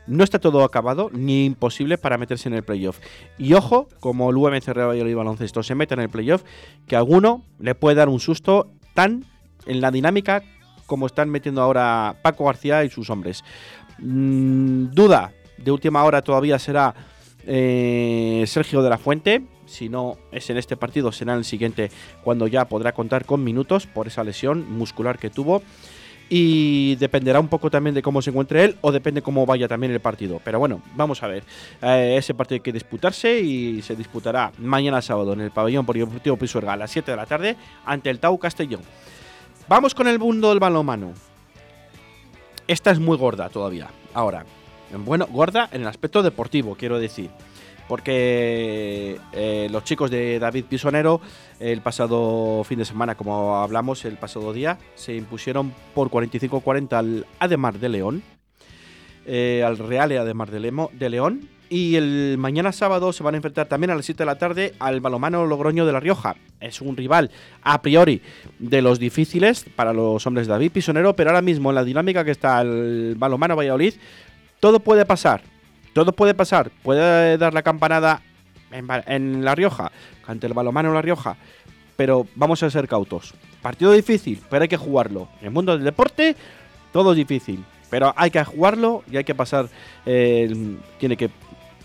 [0.06, 2.98] no está todo acabado ni imposible para meterse en el playoff.
[3.38, 6.42] Y ojo, como el UMC Real Valladolid Baloncesto se mete en el playoff,
[6.86, 9.24] que a alguno le puede dar un susto tan
[9.66, 10.42] en la dinámica
[10.86, 13.44] como están metiendo ahora Paco García y sus hombres.
[13.98, 16.94] Mm, duda de última hora todavía será
[17.46, 19.42] eh, Sergio de la Fuente.
[19.66, 21.90] Si no es en este partido, será en el siguiente,
[22.24, 25.62] cuando ya podrá contar con minutos por esa lesión muscular que tuvo
[26.28, 29.92] y dependerá un poco también de cómo se encuentre él o depende cómo vaya también
[29.92, 30.40] el partido.
[30.44, 31.42] Pero bueno, vamos a ver.
[31.82, 36.36] Eh, ese partido hay que disputarse y se disputará mañana sábado en el pabellón polideportivo
[36.36, 38.82] Pisuerga a las 7 de la tarde ante el Tau Castellón.
[39.68, 41.12] Vamos con el mundo del balonmano.
[42.66, 43.88] Esta es muy gorda todavía.
[44.12, 44.44] Ahora,
[45.04, 47.30] bueno, gorda en el aspecto deportivo, quiero decir
[47.88, 51.20] porque eh, los chicos de David Pisonero
[51.58, 57.26] el pasado fin de semana, como hablamos el pasado día, se impusieron por 45-40 al
[57.40, 58.22] Ademar de León,
[59.26, 63.90] eh, al Real Ademar de, León, y el mañana sábado se van a enfrentar también
[63.90, 66.36] a las 7 de la tarde al balomano Logroño de La Rioja.
[66.60, 67.30] Es un rival
[67.62, 68.22] a priori
[68.58, 72.24] de los difíciles para los hombres de David Pisonero, pero ahora mismo en la dinámica
[72.24, 73.94] que está el balomano Valladolid,
[74.60, 75.42] todo puede pasar
[75.98, 76.70] todo puede pasar.
[76.84, 78.22] Puede dar la campanada
[78.70, 79.90] en, La Rioja,
[80.28, 81.36] ante el balomano La Rioja.
[81.96, 83.34] Pero vamos a ser cautos.
[83.62, 85.28] Partido difícil, pero hay que jugarlo.
[85.40, 86.36] En el mundo del deporte,
[86.92, 87.64] todo es difícil.
[87.90, 89.68] Pero hay que jugarlo y hay que pasar.
[90.06, 91.30] Eh, tiene que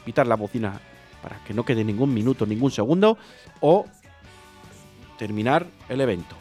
[0.06, 0.80] pitar la bocina
[1.23, 3.17] para que no quede ningún minuto, ningún segundo.
[3.62, 3.88] O
[5.17, 6.36] terminar el evento.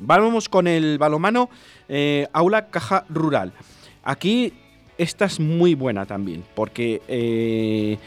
[0.00, 1.48] Vamos con el balomano
[1.88, 3.52] eh, Aula Caja Rural.
[4.02, 4.52] Aquí
[4.98, 7.98] esta es muy buena también, porque eh,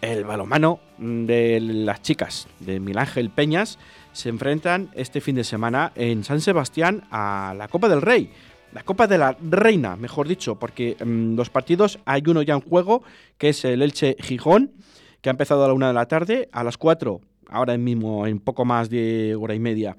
[0.00, 3.78] el balomano de las chicas de Milángel Peñas
[4.12, 8.30] se enfrentan este fin de semana en San Sebastián a la Copa del Rey.
[8.72, 12.60] La Copa de la Reina, mejor dicho, porque mm, los partidos hay uno ya en
[12.60, 13.02] juego,
[13.38, 14.72] que es el Elche Gijón,
[15.20, 17.20] que ha empezado a la una de la tarde, a las cuatro,
[17.52, 19.96] ahora mismo en poco más de hora y media,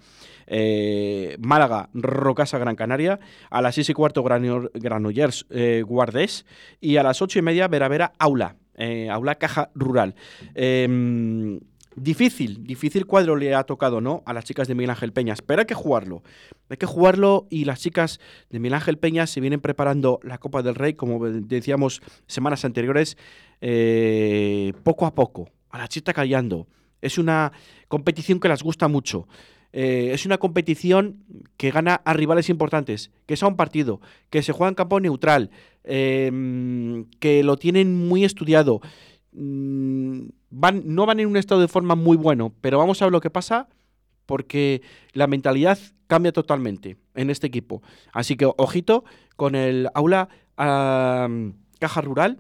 [0.48, 6.46] eh, Málaga, Rocasa, Gran Canaria, a las 6 y cuarto Granollers, eh, Guardés
[6.82, 10.16] y a las 8 y media Vera Vera, Aula, eh, Aula Caja Rural.
[10.56, 11.60] Em,
[11.96, 14.24] difícil, difícil cuadro le ha tocado, ¿no?
[14.26, 16.24] A las chicas de Miguel Ángel Peñas, pero hay que jugarlo.
[16.70, 20.64] Hay que jugarlo y las chicas de Miguel Ángel Peñas se vienen preparando la Copa
[20.64, 23.18] del Rey, como decíamos semanas anteriores,
[24.84, 25.50] poco a poco.
[25.70, 26.68] A la chita callando.
[27.04, 27.52] Es una
[27.88, 29.28] competición que las gusta mucho.
[29.74, 31.24] Eh, es una competición
[31.58, 35.00] que gana a rivales importantes, que es a un partido, que se juega en campo
[35.00, 35.50] neutral,
[35.84, 38.82] em, que lo tienen muy estudiado.
[39.32, 43.12] Mm, van, no van en un estado de forma muy bueno, pero vamos a ver
[43.12, 43.68] lo que pasa
[44.28, 44.82] porque
[45.14, 47.82] la mentalidad cambia totalmente en este equipo.
[48.12, 49.04] Así que ojito
[49.36, 52.40] con el aula Caja Rural,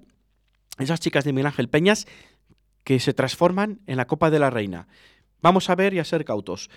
[0.78, 2.06] esas chicas de Miguel Ángel Peñas
[2.84, 4.88] que se transforman en la Copa de la Reina.
[5.41, 6.69] Vamos a ver y a ser cautos.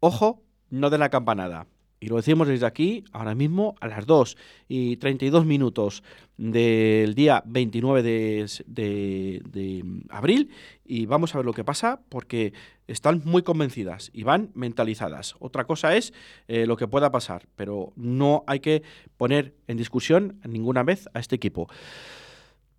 [0.00, 1.66] Ojo, no de la campanada.
[2.00, 4.36] Y lo decimos desde aquí, ahora mismo, a las 2
[4.68, 6.04] y 32 minutos
[6.36, 10.50] del día 29 de, abril.
[10.84, 12.52] Y vamos a ver lo que pasa, porque
[12.86, 15.34] están muy convencidas y van mentalizadas.
[15.40, 16.14] Otra cosa es
[16.46, 18.84] eh, lo que pueda pasar, pero no hay que
[19.16, 21.68] poner en discusión ninguna vez a este equipo.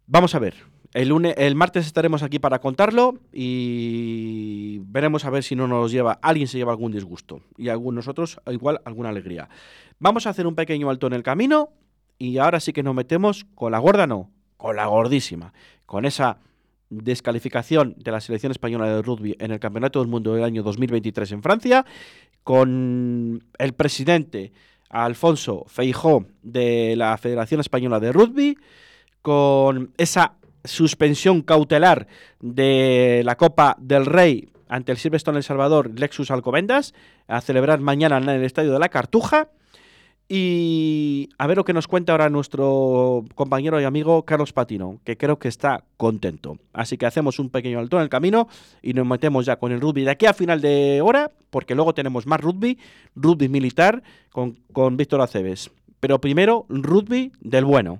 [0.08, 0.56] Vamos a ver,
[0.94, 5.92] el, lunes, el martes estaremos aquí para contarlo y veremos a ver si no nos
[5.92, 9.50] lleva, alguien se lleva algún disgusto y algunos nosotros igual alguna alegría.
[10.00, 11.70] Vamos a hacer un pequeño alto en el camino
[12.18, 15.54] y ahora sí que nos metemos con la gorda, no, con la gordísima,
[15.86, 16.38] con esa
[16.90, 21.32] descalificación de la selección española de rugby en el Campeonato del Mundo del año 2023
[21.34, 21.86] en Francia,
[22.44, 24.52] con el presidente
[24.90, 28.58] Alfonso Feijó de la Federación Española de Rugby,
[29.22, 32.08] con esa suspensión cautelar
[32.40, 36.94] de la Copa del Rey ante el Silverstone El Salvador Lexus Alcobendas,
[37.28, 39.50] a celebrar mañana en el Estadio de la Cartuja.
[40.32, 45.18] Y a ver lo que nos cuenta ahora nuestro compañero y amigo Carlos Patino, que
[45.18, 46.60] creo que está contento.
[46.72, 48.48] Así que hacemos un pequeño alto en el camino
[48.84, 51.96] y nos metemos ya con el rugby de aquí a final de hora, porque luego
[51.96, 52.78] tenemos más rugby,
[53.16, 55.72] rugby militar con, con Víctor Aceves.
[56.00, 58.00] Pero primero, rugby del bueno.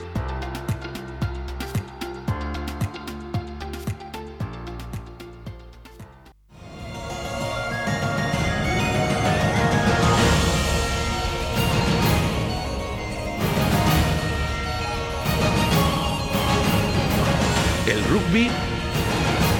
[17.91, 18.47] El rugby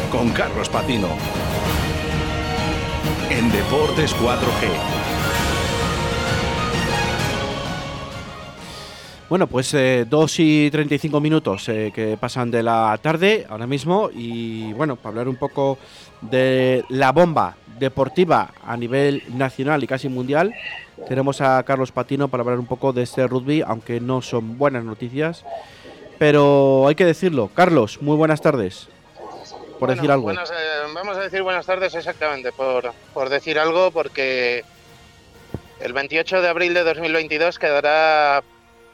[0.10, 1.10] con Carlos Patino.
[3.30, 4.70] En Deportes 4G.
[9.28, 14.10] Bueno, pues eh, 2 y 35 minutos eh, que pasan de la tarde ahora mismo
[14.14, 15.78] y bueno, para hablar un poco
[16.22, 20.54] de la bomba deportiva a nivel nacional y casi mundial,
[21.06, 24.86] tenemos a Carlos Patino para hablar un poco de este rugby, aunque no son buenas
[24.86, 25.44] noticias,
[26.22, 27.50] pero hay que decirlo.
[27.52, 28.88] Carlos, muy buenas tardes.
[29.80, 30.26] Por Bueno, decir algo.
[30.26, 30.54] buenas, eh,
[30.94, 34.64] vamos a decir buenas tardes exactamente, por, por decir algo, porque
[35.80, 38.44] el 28 de abril de 2022 quedará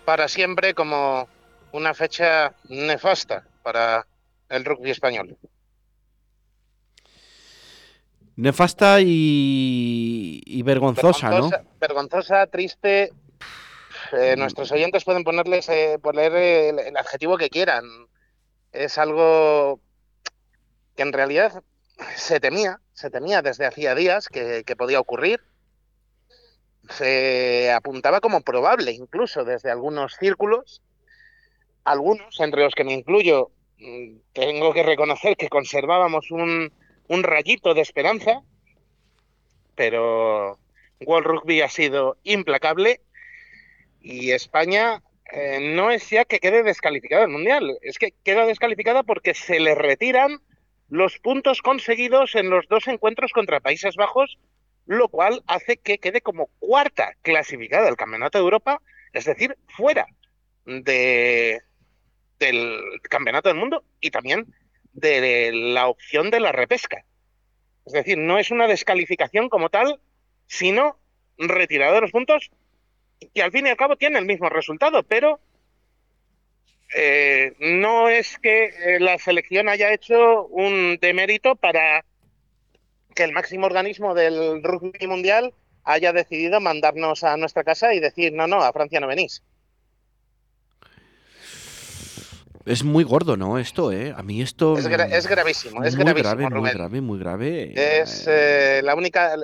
[0.06, 1.28] para siempre como
[1.74, 4.08] una fecha nefasta para
[4.48, 5.36] el rugby español.
[8.38, 11.50] Nefasta y, y vergonzosa, ¿no?
[11.82, 13.12] Vergonzosa, triste.
[14.14, 17.84] Eh, nuestros oyentes pueden ponerles eh, poner el, el adjetivo que quieran.
[18.72, 19.80] Es algo
[20.96, 21.64] que en realidad
[22.16, 25.42] se temía, se temía desde hacía días que, que podía ocurrir.
[26.90, 30.82] Se apuntaba como probable, incluso desde algunos círculos.
[31.84, 36.72] Algunos, entre los que me incluyo, mm, tengo que reconocer que conservábamos un,
[37.08, 38.42] un rayito de esperanza,
[39.76, 40.58] pero
[41.02, 43.02] World Rugby ha sido implacable
[44.02, 49.04] y España eh, no es ya que quede descalificada del Mundial, es que queda descalificada
[49.04, 50.40] porque se le retiran
[50.90, 54.38] los puntos conseguidos en los dos encuentros contra Países Bajos,
[54.86, 58.82] lo cual hace que quede como cuarta clasificada del Campeonato de Europa,
[59.12, 60.08] es decir, fuera
[60.66, 61.62] de,
[62.40, 62.80] del
[63.10, 64.54] Campeonato del Mundo y también
[64.94, 67.04] de la opción de la repesca.
[67.86, 70.00] Es decir, no es una descalificación como tal,
[70.48, 71.00] sino
[71.38, 72.50] retirada de los puntos
[73.20, 75.40] y al fin y al cabo tiene el mismo resultado, pero
[76.96, 82.06] eh, no es que eh, la selección haya hecho un demérito para
[83.16, 85.54] que el máximo organismo del rugby mundial
[85.84, 89.42] haya decidido mandarnos a nuestra casa y decir, no, no, a Francia no venís.
[92.66, 93.58] Es muy gordo, ¿no?
[93.58, 94.14] Esto, ¿eh?
[94.16, 94.78] A mí esto...
[94.78, 98.02] Es, gra- es gravísimo, es muy gravísimo, grave, muy grave, muy grave.
[98.02, 99.36] Es eh, la única,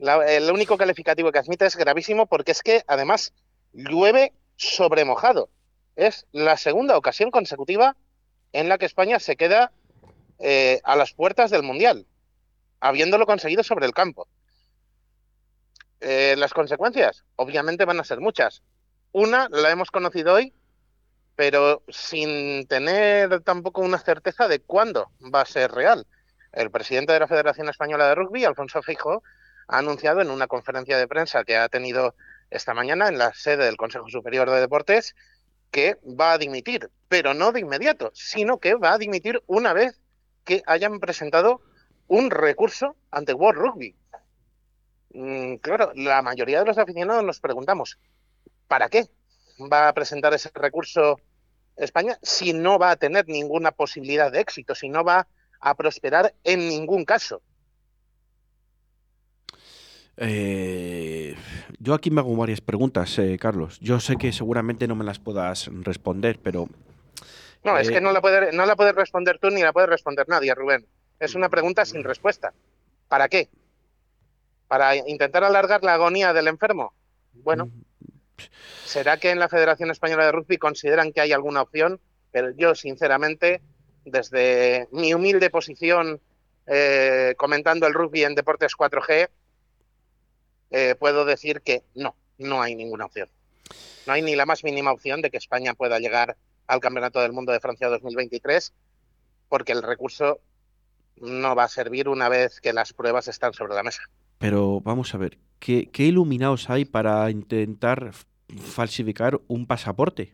[0.00, 3.32] la- el único calificativo que admite es gravísimo porque es que además
[3.72, 5.48] llueve sobre mojado.
[5.94, 7.96] Es la segunda ocasión consecutiva
[8.52, 9.72] en la que España se queda
[10.42, 12.06] eh, a las puertas del Mundial,
[12.80, 14.26] habiéndolo conseguido sobre el campo.
[16.00, 18.62] Eh, las consecuencias, obviamente, van a ser muchas.
[19.12, 20.54] Una la hemos conocido hoy,
[21.36, 26.06] pero sin tener tampoco una certeza de cuándo va a ser real.
[26.52, 29.22] El presidente de la Federación Española de Rugby, Alfonso Fijo,
[29.70, 32.14] ha anunciado en una conferencia de prensa que ha tenido
[32.50, 35.14] esta mañana en la sede del Consejo Superior de Deportes
[35.70, 40.00] que va a dimitir, pero no de inmediato, sino que va a dimitir una vez
[40.44, 41.60] que hayan presentado
[42.08, 43.94] un recurso ante World Rugby.
[45.12, 47.98] Mm, claro, la mayoría de los aficionados nos preguntamos,
[48.66, 49.08] ¿para qué
[49.72, 51.20] va a presentar ese recurso
[51.76, 55.28] España si no va a tener ninguna posibilidad de éxito, si no va
[55.60, 57.42] a prosperar en ningún caso?
[60.22, 61.34] Eh,
[61.78, 63.80] yo aquí me hago varias preguntas, eh, Carlos.
[63.80, 66.68] Yo sé que seguramente no me las puedas responder, pero
[67.64, 69.86] No, es Eh, que no la, puede, no la puedes responder tú ni la puede
[69.86, 70.86] responder nadie, Rubén.
[71.18, 72.52] Es una pregunta sin respuesta.
[73.08, 73.48] ¿Para qué?
[74.68, 76.94] para intentar alargar la agonía del enfermo.
[77.32, 77.72] Bueno,
[78.84, 81.98] ¿será que en la Federación Española de Rugby consideran que hay alguna opción?
[82.30, 83.62] Pero yo, sinceramente,
[84.04, 86.20] desde mi humilde posición
[86.68, 89.28] eh, comentando el rugby en Deportes 4G,
[90.70, 93.28] eh, puedo decir que no, no hay ninguna opción.
[94.06, 97.32] No hay ni la más mínima opción de que España pueda llegar al Campeonato del
[97.32, 98.72] Mundo de Francia 2023,
[99.48, 100.40] porque el recurso
[101.16, 104.02] no va a servir una vez que las pruebas están sobre la mesa.
[104.38, 108.12] Pero vamos a ver, ¿qué, qué iluminados hay para intentar
[108.58, 110.32] falsificar un pasaporte?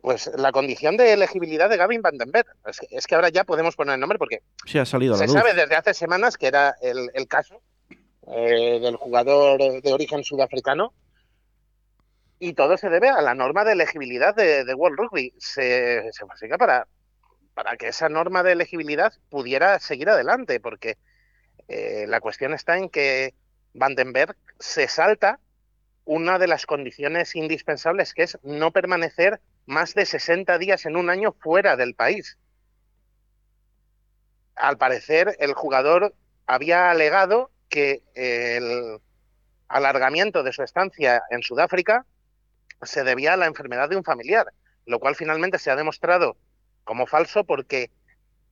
[0.00, 2.46] Pues la condición de elegibilidad de Gavin Vandenberg.
[2.66, 5.18] Es que, es que ahora ya podemos poner el nombre porque Se ha salido a
[5.18, 5.34] la se luz.
[5.34, 7.60] sabe desde hace semanas que era el, el caso
[8.30, 10.92] eh, del jugador de origen sudafricano
[12.38, 15.34] y todo se debe a la norma de elegibilidad de, World Rugby.
[15.38, 16.86] Se, se falsifica para,
[17.54, 20.96] para que esa norma de elegibilidad pudiera seguir adelante, porque
[21.66, 23.34] eh, la cuestión está en que
[23.74, 25.40] Vandenberg se salta
[26.04, 31.10] una de las condiciones indispensables, que es no permanecer más de 60 días en un
[31.10, 32.38] año fuera del país.
[34.54, 36.14] Al parecer, el jugador
[36.46, 38.98] había alegado que el
[39.68, 42.06] alargamiento de su estancia en Sudáfrica
[42.82, 44.46] se debía a la enfermedad de un familiar,
[44.86, 46.36] lo cual finalmente se ha demostrado
[46.84, 47.90] como falso porque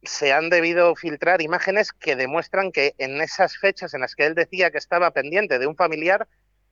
[0.02, 4.34] se han debido filtrar imágenes que demuestran que en esas fechas en las que él
[4.34, 6.28] decía que estaba pendiente de un familiar,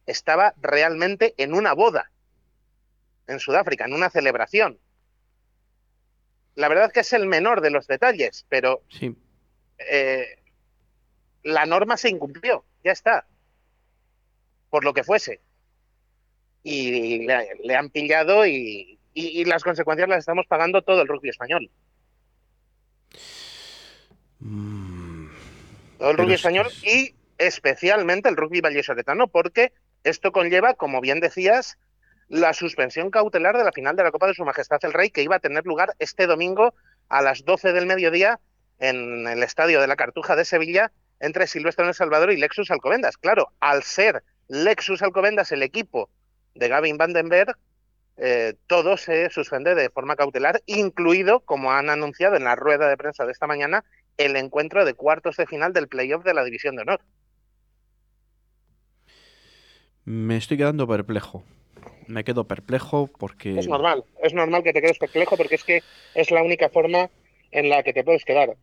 [0.07, 2.11] estaba realmente en una boda
[3.27, 4.79] en Sudáfrica, en una celebración.
[6.55, 9.17] La verdad que es el menor de los detalles, pero Sí.
[9.79, 10.39] eh,
[11.45, 13.27] la norma se incumplió, ya está,
[14.71, 15.41] por lo que fuese.
[16.63, 21.09] Y le, le han pillado y, y- y las consecuencias las estamos pagando todo el
[21.09, 21.71] rugby español.
[24.41, 25.29] Mm,
[25.99, 29.73] Todo el rugby español es- y especialmente el rugby vallesoletano, porque
[30.03, 31.79] esto conlleva, como bien decías,
[32.29, 35.23] la suspensión cautelar de la final de la Copa de Su Majestad el Rey, que
[35.23, 36.75] iba a tener lugar este domingo
[37.09, 38.41] a las 12 del mediodía
[38.79, 40.91] en el estadio de la Cartuja de Sevilla
[41.21, 43.17] entre Silvestre en El Salvador y Lexus Alcobendas.
[43.17, 46.11] Claro, al ser Lexus Alcobendas el equipo
[46.55, 47.57] de Gavin Vandenberg,
[48.17, 52.97] eh, todo se suspende de forma cautelar, incluido, como han anunciado en la rueda de
[52.97, 53.85] prensa de esta mañana,
[54.17, 57.01] el encuentro de cuartos de final del playoff de la División de Honor.
[60.05, 61.45] me estoy quedando perplejo.
[62.07, 63.59] Me quedo perplejo porque...
[63.59, 65.83] Es normal, es normal que te quedes perplejo porque es que
[66.15, 67.09] es la única forma
[67.51, 68.55] en la que te puedes quedar.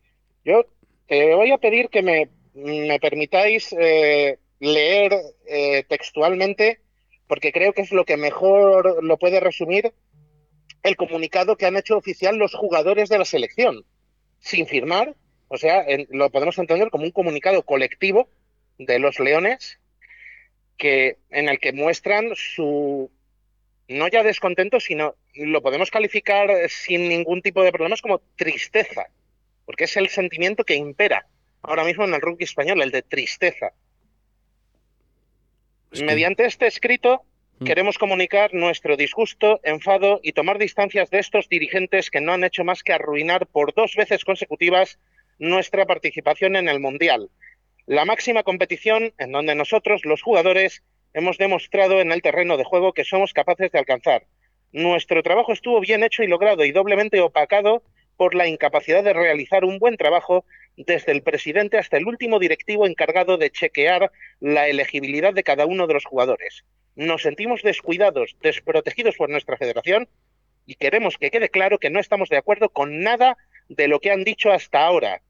[0.46, 0.66] Yo
[1.08, 6.80] te voy a pedir que me, me permitáis eh, leer eh, textualmente,
[7.28, 9.94] porque creo que es lo que mejor lo puede resumir
[10.84, 13.86] el comunicado que han hecho oficial los jugadores de la selección,
[14.40, 15.16] sin firmar,
[15.48, 18.30] o sea, lo podemos entender como un comunicado colectivo
[18.78, 19.80] de los Leones,
[20.78, 23.12] que, en el que muestran su
[23.88, 29.08] no ya descontento, sino lo podemos calificar sin ningún tipo de problemas como tristeza,
[29.66, 31.28] porque es el sentimiento que impera
[31.62, 33.74] ahora mismo en el rugby español, el de tristeza.
[35.92, 37.26] Mediante este escrito
[37.62, 37.66] Mm.
[37.66, 42.64] queremos comunicar nuestro disgusto, enfado y tomar distancias de estos dirigentes que no han hecho
[42.64, 44.98] más que arruinar por dos veces consecutivas
[45.38, 47.30] nuestra participación en el Mundial,
[47.86, 50.82] la máxima competición en donde nosotros, los jugadores,
[51.14, 54.26] hemos demostrado en el terreno de juego que somos capaces de alcanzar.
[54.72, 57.84] Nuestro trabajo estuvo bien hecho y logrado y doblemente opacado
[58.18, 60.46] por la incapacidad de realizar un buen trabajo
[60.78, 65.88] desde el presidente hasta el último directivo encargado de chequear la elegibilidad de cada uno
[65.88, 66.66] de los jugadores.
[66.96, 70.08] Nos sentimos descuidados, desprotegidos por nuestra federación
[70.66, 73.38] y queremos que quede claro que no estamos de acuerdo con nada
[73.70, 75.22] de lo que han dicho hasta ahora.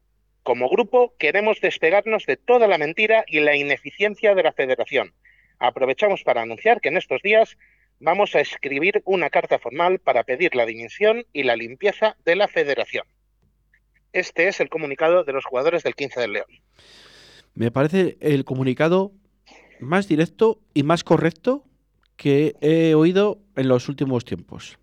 [0.42, 5.14] Como grupo queremos despegarnos de toda la mentira y la ineficiencia de la federación.
[5.58, 7.56] Aprovechamos para anunciar que en estos días
[8.00, 12.48] vamos a escribir una carta formal para pedir la dimisión y la limpieza de la
[12.48, 13.06] federación.
[14.12, 16.46] Este es el comunicado de los jugadores del 15 del León.
[17.54, 19.12] Me parece el comunicado
[19.80, 21.64] más directo y más correcto
[22.16, 24.78] que he oído en los últimos tiempos.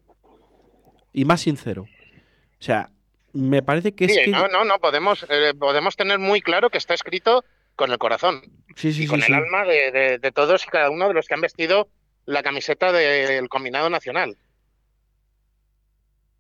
[1.14, 1.84] Y más sincero.
[1.84, 2.90] O sea,
[3.34, 4.32] me parece que es Sí, que...
[4.32, 7.44] no, no, no, podemos, eh, podemos tener muy claro que está escrito
[7.76, 8.42] con el corazón
[8.76, 11.14] Sí, sí, y sí, con el alma de, de- de todos y cada uno de
[11.14, 11.88] los que han vestido
[12.26, 14.38] la camiseta del combinado nacional.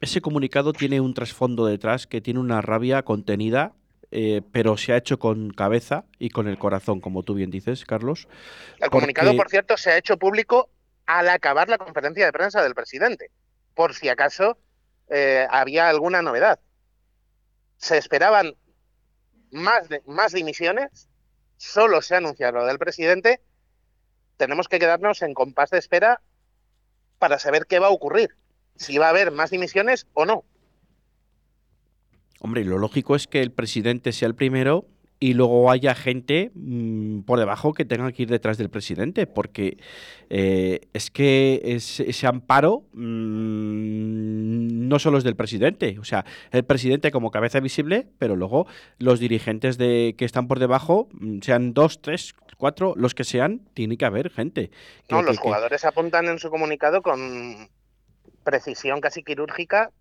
[0.02, 3.74] Ese comunicado tiene un trasfondo detrás que tiene una rabia contenida,
[4.12, 7.84] eh, pero se ha hecho con cabeza y con el corazón, como tú bien dices,
[7.86, 8.28] Carlos.
[8.80, 10.70] El comunicado, por cierto, se ha hecho público
[11.06, 13.30] al acabar la conferencia de prensa del presidente,
[13.76, 14.58] por si acaso
[15.10, 16.60] eh, había alguna novedad.
[17.78, 18.56] Se esperaban
[19.52, 21.10] más, de, más dimisiones,
[21.58, 23.41] solo se ha anunciado lo del presidente,
[24.38, 26.22] tenemos que quedarnos en compás de espera
[27.18, 28.36] para saber qué va a ocurrir,
[28.76, 30.44] si va a haber más dimisiones o no.
[32.40, 34.86] Hombre, lo lógico es que el presidente sea el primero
[35.20, 39.78] y luego haya gente mm, por debajo que tenga que ir detrás del presidente, porque
[40.30, 47.12] eh, es que ese amparo mm, no solo es del presidente, o sea, el presidente
[47.12, 48.68] como cabeza visible, pero luego
[48.98, 53.62] los dirigentes de que están por debajo, mm, sean dos, tres, cuatro, los que sean,
[53.74, 54.72] tiene que haber gente.
[55.10, 57.70] no, los jugadores apuntan en su comunicado con
[58.44, 59.92] precisión casi quirúrgica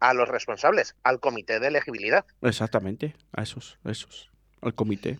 [0.00, 2.24] a los responsables, al comité de elegibilidad.
[2.42, 4.30] Exactamente, a esos, a esos,
[4.62, 5.18] al comité.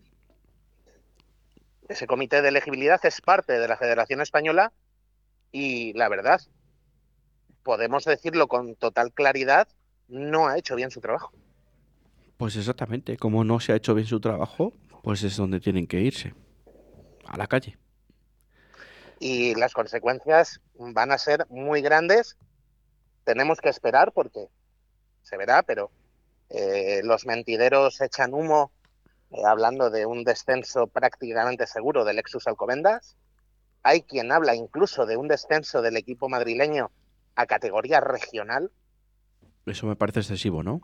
[1.88, 4.72] Ese comité de elegibilidad es parte de la Federación Española
[5.52, 6.40] y la verdad,
[7.62, 9.68] podemos decirlo con total claridad,
[10.08, 11.32] no ha hecho bien su trabajo.
[12.36, 14.72] Pues exactamente, como no se ha hecho bien su trabajo,
[15.02, 16.32] pues es donde tienen que irse,
[17.26, 17.76] a la calle.
[19.20, 22.36] Y las consecuencias van a ser muy grandes.
[23.22, 24.48] Tenemos que esperar porque
[25.22, 25.92] se verá, pero
[26.48, 28.72] eh, los mentideros echan humo
[29.30, 33.16] eh, hablando de un descenso prácticamente seguro del Lexus Alcobendas.
[33.82, 36.90] Hay quien habla incluso de un descenso del equipo madrileño
[37.36, 38.72] a categoría regional.
[39.66, 40.80] Eso me parece excesivo, ¿no?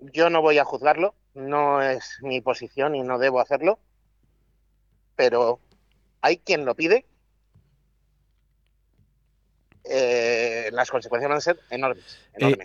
[0.00, 3.78] Yo no voy a juzgarlo, no es mi posición y no debo hacerlo,
[5.14, 5.60] pero
[6.22, 7.06] hay quien lo pide
[9.84, 12.18] eh, las consecuencias van a ser enormes.
[12.38, 12.56] Eh,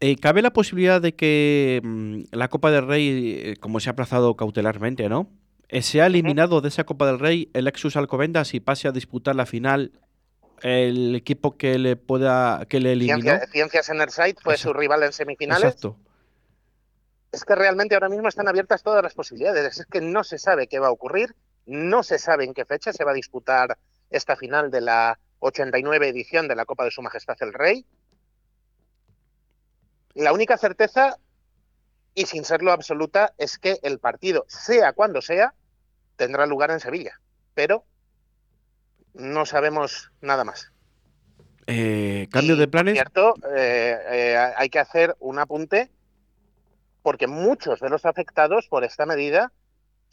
[0.00, 4.36] eh, ¿Cabe la posibilidad de que mm, la Copa del Rey, como se ha aplazado
[4.36, 5.28] cautelarmente, ¿no?
[5.80, 9.34] ¿Se ha eliminado de esa Copa del Rey el Lexus Alcobendas y pase a disputar
[9.34, 9.92] la final
[10.62, 13.40] el equipo que le pueda que le eliminó?
[13.50, 15.64] Ciencias Enerside fue su rival en semifinales.
[15.64, 15.96] Exacto.
[17.32, 19.80] Es que realmente ahora mismo están abiertas todas las posibilidades.
[19.80, 21.34] Es que no se sabe qué va a ocurrir,
[21.66, 23.78] no se sabe en qué fecha se va a disputar
[24.10, 27.84] esta final de la 89 edición de la Copa de Su Majestad el Rey.
[30.14, 31.18] La única certeza,
[32.14, 35.54] y sin serlo absoluta, es que el partido, sea cuando sea,
[36.16, 37.20] tendrá lugar en Sevilla.
[37.54, 37.84] Pero
[39.14, 40.72] no sabemos nada más.
[41.66, 42.94] Eh, ¿Cambio de planes?
[42.94, 45.90] Cierto, eh, eh, hay que hacer un apunte
[47.02, 49.52] porque muchos de los afectados por esta medida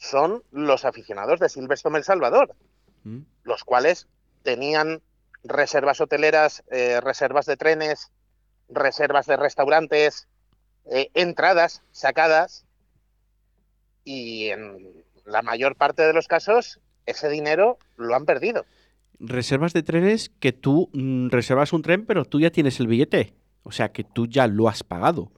[0.02, 2.56] son los aficionados de Silvestre El Salvador,
[3.04, 3.20] mm.
[3.44, 4.08] los cuales
[4.42, 5.00] tenían
[5.44, 8.10] reservas hoteleras, eh, reservas de trenes,
[8.68, 10.26] reservas de restaurantes,
[10.86, 12.66] eh, entradas sacadas
[14.02, 18.64] y en la mayor parte de los casos ese dinero lo han perdido.
[19.20, 23.34] Reservas de trenes que tú mm, reservas un tren pero tú ya tienes el billete,
[23.62, 25.30] o sea que tú ya lo has pagado.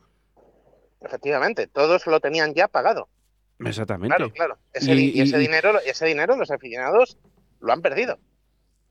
[1.03, 3.09] Efectivamente, todos lo tenían ya pagado.
[3.61, 4.17] Exactamente.
[4.17, 4.59] Claro, claro.
[4.73, 7.19] Ese, y, ese dinero, ese dinero los aficionados
[7.61, 8.19] lo han perdido.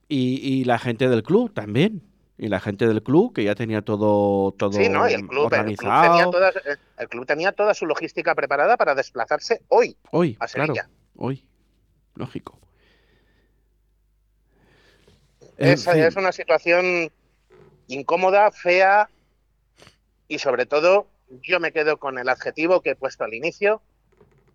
[0.08, 2.04] Y, la gente del club también.
[2.38, 6.18] Y la gente del club, que ya tenía todo, todo sí, no, el club, organizado.
[6.18, 9.96] El club, tenía toda, el club tenía toda su logística preparada para desplazarse hoy.
[10.12, 10.74] Hoy, a claro.
[11.16, 11.46] Hoy.
[12.16, 12.60] Lógico.
[15.58, 17.12] Es, es una situación
[17.88, 19.10] incómoda, fea
[20.28, 21.08] y sobre todo
[21.42, 23.82] yo me quedo con el adjetivo que he puesto al inicio,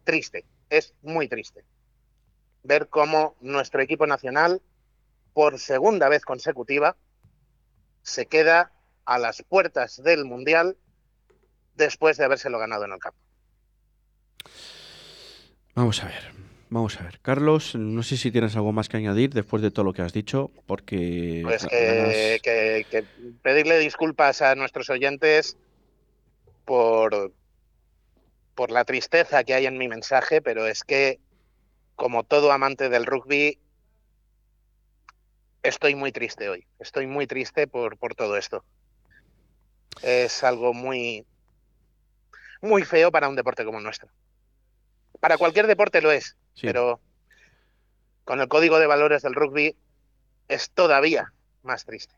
[0.08, 0.46] triste.
[0.70, 1.64] Es muy triste
[2.62, 4.62] ver cómo nuestro equipo nacional
[5.34, 6.96] por segunda vez consecutiva,
[8.02, 8.72] se queda
[9.04, 10.78] a las puertas del Mundial
[11.76, 13.18] después de habérselo ganado en el campo.
[15.74, 16.32] Vamos a ver,
[16.70, 17.20] vamos a ver.
[17.20, 20.14] Carlos, no sé si tienes algo más que añadir después de todo lo que has
[20.14, 21.42] dicho, porque...
[21.44, 23.04] Pues que,
[23.42, 25.58] pedirle disculpas a nuestros oyentes
[26.64, 27.32] por,
[28.58, 31.20] por la tristeza que hay en mi mensaje, pero es que,
[31.94, 33.56] como todo amante del rugby,
[35.62, 36.66] estoy muy triste hoy.
[36.80, 38.64] Estoy muy triste por, por todo esto.
[40.02, 41.24] Es algo muy,
[42.60, 44.08] muy feo para un deporte como el nuestro.
[45.20, 46.98] Para cualquier deporte lo es, pero
[48.24, 49.76] con el código de valores del rugby
[50.48, 51.32] es todavía
[51.62, 52.16] más triste.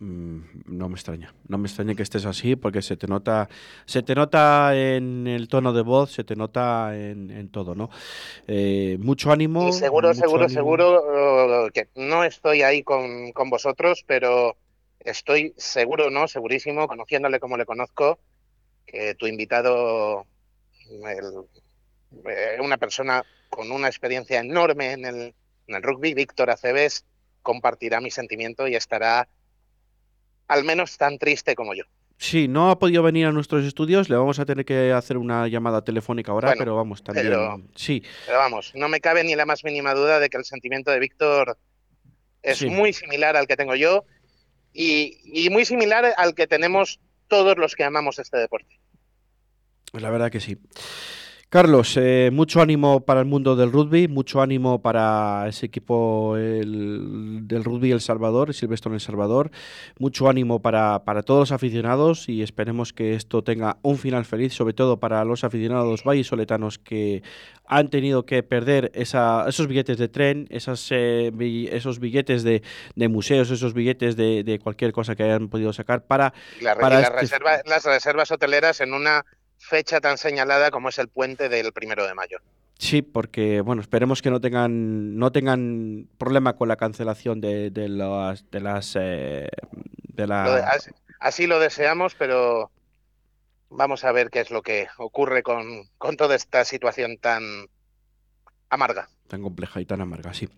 [0.00, 3.48] Mm, no me extraña, no me extraña que estés así porque se te nota,
[3.84, 7.90] se te nota en el tono de voz, se te nota en, todo, ¿no?
[8.46, 9.72] Eh, mucho ánimo.
[9.72, 14.56] seguro, seguro, seguro que no estoy ahí con, vosotros, pero
[15.00, 18.18] estoy seguro, no, segurísimo, conociéndole como le conozco,
[18.86, 20.26] que tu invitado,
[20.90, 25.34] eh, una persona con una experiencia enorme en el,
[25.68, 27.04] en el rugby, Víctor Aceves,
[27.42, 29.28] compartirá mi sentimiento y estará
[30.48, 31.84] al menos tan triste como yo.
[32.18, 35.48] Sí, no ha podido venir a nuestros estudios, le vamos a tener que hacer una
[35.48, 37.26] llamada telefónica ahora, Bueno, pero vamos, también.
[37.26, 40.44] pero- Sí, Pero vamos, no me cabe ni la más mínima duda de que el
[40.46, 41.58] sentimiento de Víctor
[42.42, 42.66] es Sí.
[42.70, 44.04] muy similar al que tengo yo
[44.72, 48.80] y, y muy similar al que tenemos todos los que amamos este deporte.
[49.92, 50.56] la verdad que sí.
[51.48, 57.46] Carlos, eh, mucho ánimo para el mundo del rugby, mucho ánimo para ese equipo el-
[57.46, 59.52] del rugby El Salvador, Silvestre El Salvador,
[60.00, 64.54] mucho ánimo para, para todos los aficionados y esperemos que esto tenga un final feliz,
[64.54, 67.22] sobre todo para los aficionados vallisoletanos que
[67.64, 71.30] han tenido que perder esa- esos billetes de tren, esas, eh,
[71.70, 72.62] esos billetes de,
[72.96, 77.10] de museos, esos billetes de, de cualquier cosa que hayan podido sacar para la- las,
[77.22, 79.24] este- las reservas hoteleras en una
[79.58, 82.38] fecha tan señalada como es el puente del primero de mayo.
[82.78, 87.88] Sí, porque bueno, esperemos que no tengan no tengan problema con la cancelación de, de
[87.88, 89.48] las de las eh,
[90.14, 92.70] de la Lo de- así, así lo deseamos, pero
[93.70, 95.64] vamos a ver qué es lo que ocurre con,
[95.98, 97.42] con toda esta situación tan
[98.70, 99.08] amarga.
[99.28, 100.48] tan compleja y tan amarga, sí.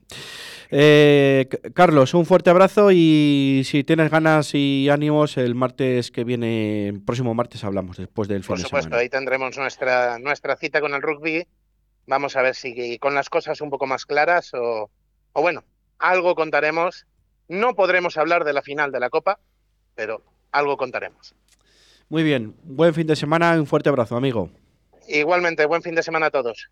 [0.71, 6.89] Eh, Carlos, un fuerte abrazo y si tienes ganas y ánimos, el martes que viene,
[6.89, 9.01] el próximo martes hablamos después del fin Por de supuesto, semana.
[9.03, 11.47] ahí tendremos nuestra, nuestra cita con el rugby.
[12.07, 14.91] Vamos a ver si con las cosas un poco más claras o,
[15.33, 15.65] o bueno,
[15.99, 17.07] algo contaremos.
[17.49, 19.39] No podremos hablar de la final de la Copa,
[19.95, 21.35] pero algo contaremos.
[22.11, 24.51] Muy bien, buen fin de semana y un fuerte abrazo, amigo.
[25.09, 26.69] Igualmente, buen fin de semana a todos.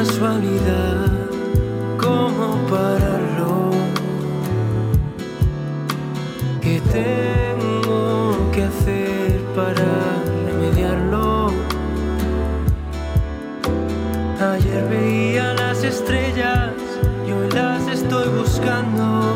[0.00, 1.10] Casualidad
[1.98, 3.70] cómo pararlo.
[6.62, 9.88] ¿Qué tengo que hacer para
[10.46, 11.50] remediarlo?
[14.54, 16.72] Ayer veía las estrellas
[17.28, 19.34] y hoy las estoy buscando.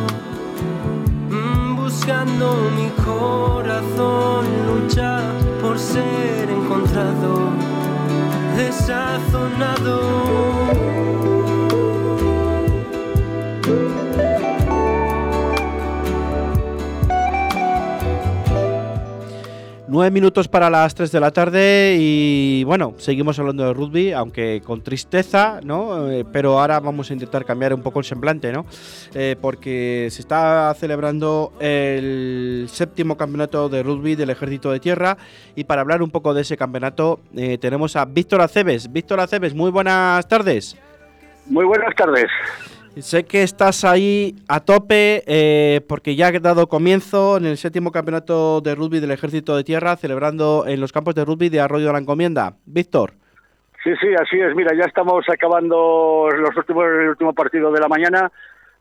[1.28, 5.20] Mm, Buscando mi corazón lucha
[5.60, 7.43] por ser encontrado
[9.34, 10.63] desazonado.
[19.94, 24.60] Nueve minutos para las 3 de la tarde y bueno, seguimos hablando de rugby, aunque
[24.66, 26.10] con tristeza, ¿no?
[26.10, 28.66] Eh, pero ahora vamos a intentar cambiar un poco el semblante, ¿no?
[29.14, 35.16] Eh, porque se está celebrando el séptimo campeonato de rugby del Ejército de Tierra
[35.54, 38.92] y para hablar un poco de ese campeonato eh, tenemos a Víctor Aceves.
[38.92, 40.76] Víctor Aceves, muy buenas tardes.
[41.46, 42.26] Muy buenas tardes.
[43.00, 47.90] Sé que estás ahí a tope eh, porque ya ha dado comienzo en el séptimo
[47.90, 51.86] campeonato de rugby del Ejército de Tierra, celebrando en los campos de rugby de Arroyo
[51.86, 52.54] de la Encomienda.
[52.66, 53.12] Víctor.
[53.82, 54.54] Sí, sí, así es.
[54.54, 58.30] Mira, ya estamos acabando los últimos, el último partido de la mañana,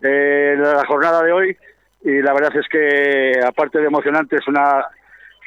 [0.02, 1.58] eh, la jornada de hoy,
[2.04, 4.86] y la verdad es que, aparte de emocionante, es una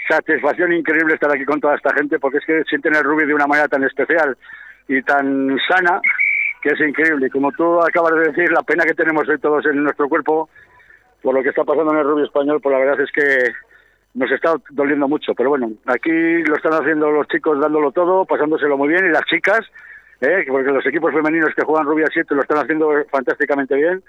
[0.08, 3.34] satisfacción increíble estar aquí con toda esta gente, porque es que sienten el rugby de
[3.34, 4.36] una manera tan especial
[4.88, 6.00] y tan sana,
[6.66, 7.30] que es increíble.
[7.30, 10.48] Como tú acabas de decir, la pena que tenemos hoy todos en nuestro cuerpo
[11.22, 13.52] por lo que está pasando en el rugby español, pues la verdad es que
[14.14, 15.32] nos está doliendo mucho.
[15.34, 16.10] Pero bueno, aquí
[16.42, 19.60] lo están haciendo los chicos dándolo todo, pasándoselo muy bien, y las chicas,
[20.20, 20.44] ¿eh?
[20.48, 24.02] porque los equipos femeninos que juegan rugby a 7 lo están haciendo fantásticamente bien,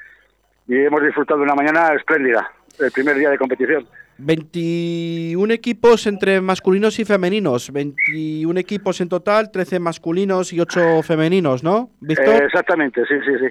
[0.67, 3.87] y hemos disfrutado de una mañana espléndida, el primer día de competición.
[4.17, 7.71] 21 equipos entre masculinos y femeninos.
[7.71, 11.89] 21 equipos en total, 13 masculinos y 8 femeninos, ¿no?
[12.07, 12.15] Eh,
[12.45, 13.47] exactamente, sí, sí, sí.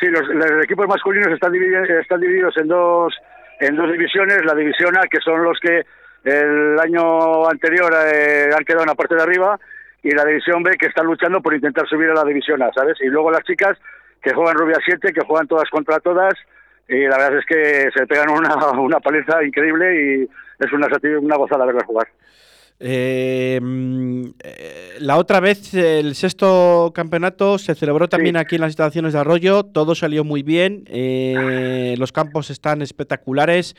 [0.00, 3.14] Sí, los, los equipos masculinos están divididos, están divididos en dos
[3.60, 4.44] en dos divisiones.
[4.44, 5.84] La división A, que son los que
[6.24, 9.58] el año anterior eh, han quedado en la parte de arriba,
[10.02, 12.96] y la división B, que están luchando por intentar subir a la división A, ¿sabes?
[13.00, 13.76] Y luego las chicas,
[14.22, 16.34] que juegan Rubia 7, que juegan todas contra todas,
[16.90, 20.88] y la verdad es que se pegan una, una paliza increíble y es una,
[21.20, 22.08] una gozada verla jugar.
[22.82, 28.70] Eh, mm, eh, la otra vez, el sexto campeonato se celebró también aquí en las
[28.70, 29.64] instalaciones de Arroyo.
[29.64, 30.84] Todo salió muy bien.
[30.86, 33.76] Eh, los campos están espectaculares.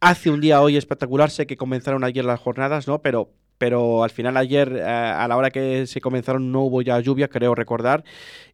[0.00, 1.30] Hace un día hoy espectacular.
[1.30, 3.02] Sé que comenzaron ayer las jornadas, ¿no?
[3.02, 3.28] Pero,
[3.58, 7.28] pero al final ayer, eh, a la hora que se comenzaron, no hubo ya lluvia,
[7.28, 8.02] creo recordar.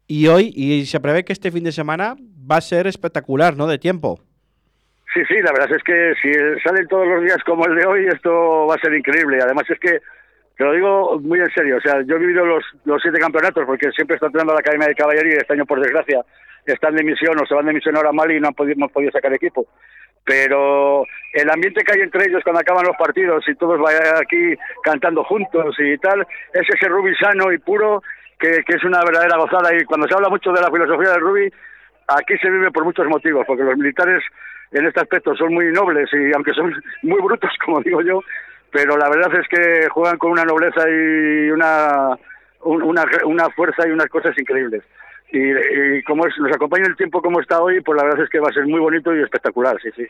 [0.07, 2.15] Y hoy, y se prevé que este fin de semana
[2.49, 3.67] va a ser espectacular, ¿no?
[3.67, 4.19] De tiempo.
[5.13, 6.31] Sí, sí, la verdad es que si
[6.61, 9.39] salen todos los días como el de hoy, esto va a ser increíble.
[9.41, 10.01] Además es que,
[10.57, 13.65] te lo digo muy en serio, o sea, yo he vivido los, los siete campeonatos
[13.65, 16.19] porque siempre está entrenando a la Academia de Caballería y este año, por desgracia,
[16.65, 19.11] están de misión o se van de misión ahora mal y no han podido, podido
[19.11, 19.65] sacar equipo.
[20.25, 24.55] Pero el ambiente que hay entre ellos cuando acaban los partidos y todos vayan aquí
[24.83, 26.21] cantando juntos y tal,
[26.53, 28.01] es ese rugby sano y puro
[28.39, 29.75] que, que es una verdadera gozada.
[29.75, 31.53] Y cuando se habla mucho de la filosofía del rugby,
[32.07, 34.23] aquí se vive por muchos motivos, porque los militares
[34.71, 36.73] en este aspecto son muy nobles y aunque son
[37.03, 38.21] muy brutos, como digo yo,
[38.71, 42.17] pero la verdad es que juegan con una nobleza y una,
[42.61, 44.83] una, una fuerza y unas cosas increíbles.
[45.31, 48.39] Y, como es, nos acompaña el tiempo como está hoy, pues la verdad es que
[48.39, 50.05] va a ser muy bonito y espectacular, sí, sí.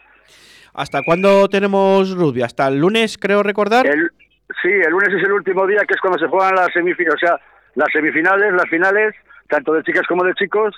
[0.73, 2.41] ¿Hasta cuándo tenemos rugby?
[2.41, 3.87] ¿Hasta el lunes, creo recordar?
[3.87, 4.11] El,
[4.61, 7.27] sí, el lunes es el último día, que es cuando se juegan las semifinales, o
[7.27, 7.39] sea,
[7.75, 9.15] las semifinales, las finales,
[9.47, 10.75] tanto de chicas como de chicos,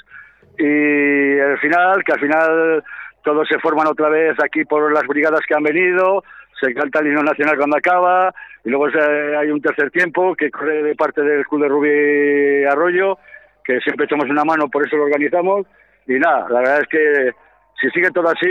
[0.58, 2.84] y el final, que al final
[3.24, 6.24] todos se forman otra vez aquí por las brigadas que han venido,
[6.60, 8.34] se canta el himno nacional cuando acaba,
[8.64, 8.88] y luego
[9.40, 13.18] hay un tercer tiempo que corre de parte del Club de Rubí Arroyo,
[13.64, 15.68] que siempre echamos una mano, por eso lo organizamos,
[16.08, 17.32] y nada, la verdad es que
[17.80, 18.50] si sigue todo así,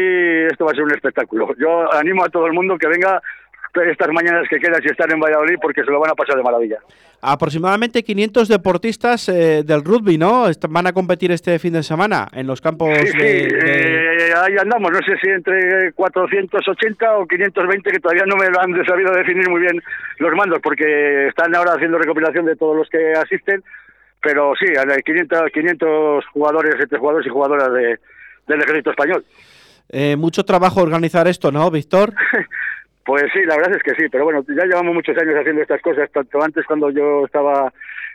[0.51, 1.53] esto va a ser un espectáculo.
[1.59, 3.20] Yo animo a todo el mundo que venga
[3.85, 6.43] estas mañanas que quedan si están en Valladolid porque se lo van a pasar de
[6.43, 6.79] maravilla.
[7.20, 10.47] Aproximadamente 500 deportistas eh, del rugby, ¿no?
[10.68, 13.47] Van a competir este fin de semana en los campos sí, sí, de...
[13.47, 18.61] Eh, ahí andamos, no sé si entre 480 o 520, que todavía no me lo
[18.61, 19.83] han sabido definir muy bien
[20.18, 23.62] los mandos, porque están ahora haciendo recopilación de todos los que asisten,
[24.22, 27.99] pero sí, hay 500, 500 jugadores, entre jugadores y jugadoras de,
[28.47, 29.24] del ejército español.
[29.89, 32.12] Eh, mucho trabajo organizar esto, ¿no, Víctor?
[33.07, 35.80] Pues sí, la verdad es que sí, pero bueno, ya llevamos muchos años haciendo estas
[35.80, 37.72] cosas, tanto antes cuando yo estaba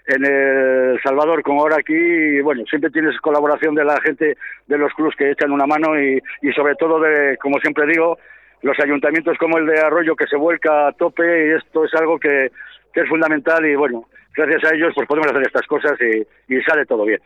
[0.07, 4.35] en El Salvador como ahora aquí, y bueno, siempre tienes colaboración de la gente
[4.67, 8.19] de los clubs que echan una mano y, y sobre todo de, como siempre digo,
[8.63, 12.19] los ayuntamientos como el de Arroyo que se vuelca a tope y esto es algo
[12.19, 12.51] que,
[12.93, 16.61] que es fundamental y bueno, gracias a ellos pues podemos hacer estas cosas y, y
[16.63, 17.21] sale todo bien.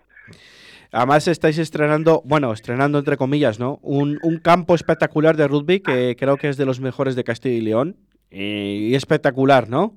[0.92, 3.80] Además estáis estrenando, bueno, estrenando entre comillas, ¿no?
[3.82, 7.56] Un, un, campo espectacular de rugby que creo que es de los mejores de Castilla
[7.56, 7.96] y León.
[8.30, 9.94] Y, espectacular, ¿no?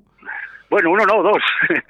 [0.70, 1.42] Bueno, uno no, dos.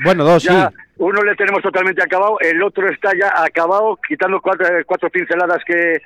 [0.04, 0.54] Bueno, dos, sí.
[0.98, 6.00] Uno le tenemos totalmente acabado, el otro está ya acabado, quitando cuatro, cuatro pinceladas que,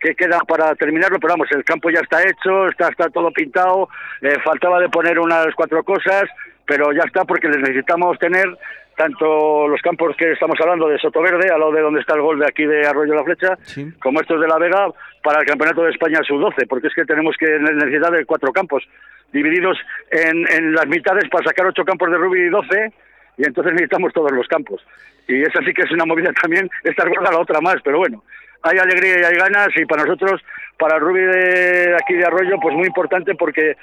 [0.00, 3.88] que quedan para terminarlo, pero vamos, el campo ya está hecho, está, está todo pintado,
[4.22, 6.24] eh, faltaba de poner unas cuatro cosas,
[6.68, 8.46] pero ya está porque necesitamos tener
[8.94, 12.38] tanto los campos que estamos hablando de Sotoverde, al lado de donde está el gol
[12.38, 13.56] de aquí de Arroyo la Flecha,
[14.02, 14.88] como estos de La Vega,
[15.22, 18.84] para el Campeonato de España sub-12, porque es que tenemos que necesidad de cuatro campos,
[19.32, 19.78] divididos
[20.10, 22.92] en, en las mitades para sacar ocho campos de rugby y 12,
[23.38, 24.84] y entonces necesitamos todos los campos.
[25.26, 28.24] Y esa sí que es una movida también, esta es la otra más, pero bueno,
[28.62, 30.42] hay alegría y hay ganas, y para nosotros,
[30.76, 33.76] para el rugby de aquí de Arroyo, pues muy importante porque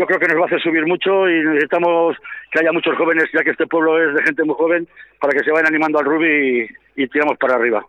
[0.00, 2.16] yo creo que nos va a hacer subir mucho y necesitamos
[2.50, 4.88] que haya muchos jóvenes, ya que este pueblo es de gente muy joven,
[5.20, 7.84] para que se vayan animando al rugby y, tiramos para arriba.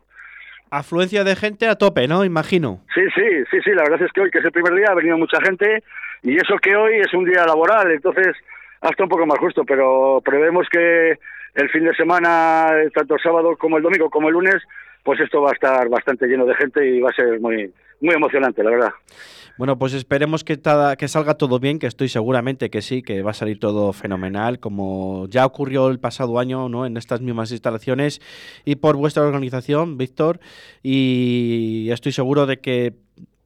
[0.70, 2.26] Afluencia de gente a tope, ¿no?
[2.26, 2.82] Imagino.
[2.94, 3.72] Sí, sí, sí, sí.
[3.72, 5.84] La verdad es que hoy, que es el primer día, ha venido mucha gente
[6.24, 8.36] y eso que hoy es un día laboral, entonces
[8.82, 11.18] hasta un poco más justo, pero prevemos que
[11.56, 14.62] el fin de semana, tanto el sábado como el domingo como el lunes,
[15.04, 18.16] pues esto va a estar bastante lleno de gente y va a ser muy, muy
[18.16, 18.92] emocionante, la verdad.
[19.58, 20.60] Bueno, pues esperemos que,
[20.98, 24.60] que salga todo bien, que estoy seguramente que sí, que va a salir todo fenomenal,
[24.60, 26.86] como ya ocurrió el pasado año, ¿no?
[26.86, 28.22] En estas mismas instalaciones
[28.66, 30.40] y por vuestra organización, Víctor,
[30.82, 32.94] y estoy seguro de que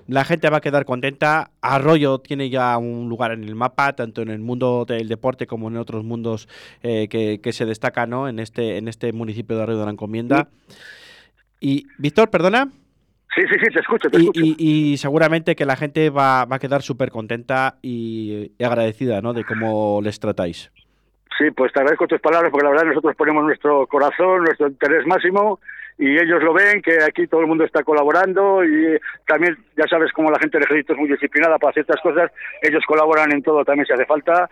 [0.08, 1.52] la gente va a quedar contenta.
[1.62, 5.68] Arroyo tiene ya un lugar en el mapa, tanto en el mundo del deporte como
[5.68, 6.48] en otros mundos
[6.84, 8.30] eh, que, que, se destacan ¿no?
[8.30, 10.48] en, este, en este municipio de Arroyo de la Encomienda.
[11.60, 12.68] Y, Víctor, perdona.
[13.36, 14.42] Sí, sí, sí, te escucho, te y, escucho.
[14.42, 19.34] Y, seguramente que la gente va, va a quedar súper contenta y, agradecida, ¿no?
[19.34, 20.72] De cómo les tratáis.
[21.38, 25.06] Sí, pues te agradezco tus palabras porque la verdad nosotros ponemos nuestro corazón, nuestro interés
[25.06, 25.60] máximo
[25.98, 28.98] y ellos lo ven, que aquí todo el mundo está colaborando y
[29.28, 32.32] también ya sabes como la gente del ejército es muy disciplinada para ciertas cosas,
[32.62, 34.50] ellos colaboran en todo también si hace falta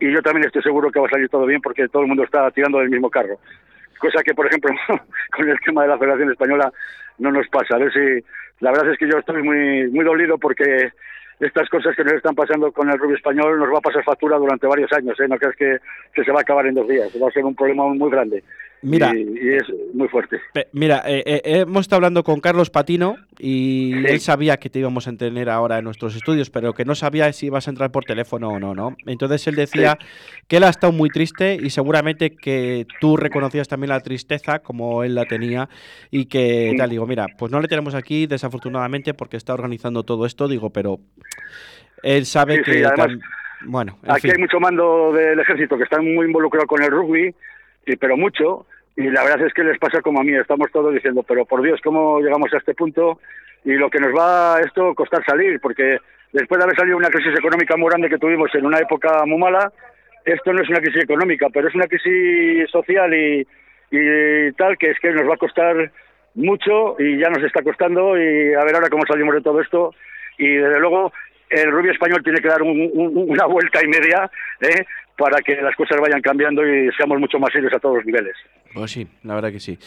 [0.00, 2.24] y yo también estoy seguro que va a salir todo bien porque todo el mundo
[2.24, 3.38] está tirando del mismo carro
[3.98, 4.74] cosa que, por ejemplo,
[5.36, 6.72] con el tema de la Federación Española
[7.18, 7.78] no nos pasa.
[8.60, 10.92] La verdad es que yo estoy muy, muy dolido porque
[11.40, 14.36] estas cosas que nos están pasando con el rugby español nos va a pasar factura
[14.38, 15.26] durante varios años, ¿eh?
[15.28, 15.78] no crees que,
[16.14, 18.44] que se va a acabar en dos días, va a ser un problema muy grande.
[18.86, 19.62] Mira, y, y es
[19.94, 20.38] muy fuerte.
[20.52, 24.78] Pe- Mira, eh, eh, hemos estado hablando con Carlos Patino y él sabía que te
[24.78, 27.90] íbamos a tener ahora en nuestros estudios, pero que no sabía si ibas a entrar
[27.90, 28.98] por teléfono o no, ¿no?
[29.06, 29.96] Entonces él decía
[30.48, 35.02] que él ha estado muy triste y seguramente que tú reconocías también la tristeza como
[35.02, 35.70] él la tenía
[36.10, 36.76] y que Sí.
[36.76, 40.68] tal, digo, mira, pues no le tenemos aquí desafortunadamente porque está organizando todo esto, digo,
[40.68, 41.00] pero
[42.02, 42.72] él sabe Sí, que...
[42.74, 43.18] sí, además,
[43.66, 44.32] bueno, en Aquí fin.
[44.32, 47.34] hay mucho mando del ejército que están muy involucrados con el rugby,
[47.86, 48.66] y, pero mucho,
[48.96, 51.62] y la verdad es que les pasa como a mí, estamos todos diciendo, pero por
[51.62, 53.18] Dios, ¿cómo llegamos a este punto?
[53.64, 55.98] Y lo que nos va a esto costar salir, porque
[56.32, 59.38] después de haber salido una crisis económica muy grande que tuvimos en una época muy
[59.38, 59.72] mala,
[60.24, 63.46] esto no es una crisis económica, pero es una crisis social y,
[63.90, 65.90] y tal, que es que nos va a costar
[66.34, 69.94] mucho y ya nos está costando y a ver ahora cómo salimos de todo esto
[70.38, 71.12] y desde luego
[71.50, 74.30] el rugby español tiene que dar un- un- una vuelta y media
[74.60, 74.84] ¿eh?
[75.16, 78.34] para que las cosas vayan cambiando y seamos mucho más serios a todos los niveles.
[78.72, 79.78] Pues sí, la verdad que sí.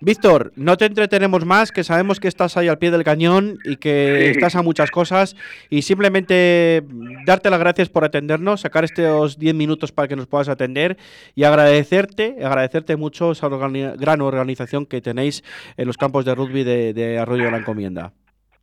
[0.00, 3.76] Víctor, no te entretenemos más, que sabemos que estás ahí al pie del cañón y
[3.76, 4.30] que Sí.
[4.30, 5.36] estás a muchas cosas.
[5.70, 6.82] Y simplemente
[7.24, 10.96] darte las gracias por atendernos, sacar estos 10 minutos para que nos puedas atender
[11.36, 15.42] y agradecerte, agradecerte mucho esa organi- gran organización que tenéis
[15.76, 18.12] en los campos de rugby de, de Arroyo de la Encomienda.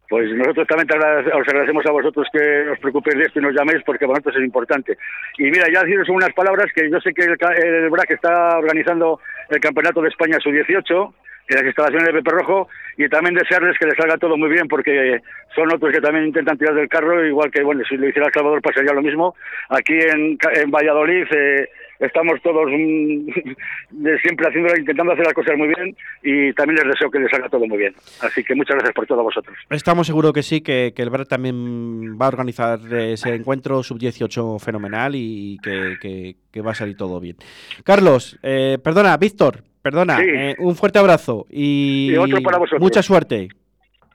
[0.09, 3.83] Pues nosotros también os agradecemos a vosotros que os preocupéis de esto y nos llaméis
[3.85, 4.97] porque para nosotros es importante.
[5.37, 9.19] Y mira, ya deciros unas palabras que yo sé que el, el BRAC está organizando
[9.49, 11.13] el Campeonato de España Sub-18
[11.49, 14.67] en las instalaciones de Pepe Rojo y también desearles que les salga todo muy bien
[14.67, 15.19] porque
[15.55, 18.33] son otros que también intentan tirar del carro, igual que, bueno, si lo hiciera El
[18.33, 19.35] Salvador pasaría lo mismo.
[19.69, 21.69] Aquí en, en Valladolid eh,
[21.99, 23.27] estamos todos mm,
[24.23, 27.49] siempre haciendo, intentando hacer las cosas muy bien y también les deseo que les salga
[27.49, 27.93] todo muy bien.
[28.21, 29.57] Así que muchas gracias por todo a vosotros.
[29.69, 34.59] Estamos seguros que sí, que, que el BRAC también va a organizar ese encuentro sub-18
[34.59, 37.35] fenomenal y que, que- que va a salir todo bien.
[37.83, 40.25] Carlos, eh, perdona, Víctor, perdona, Sí.
[40.27, 42.81] eh, un fuerte abrazo y, Y otro para vosotros.
[42.81, 43.49] mucha suerte.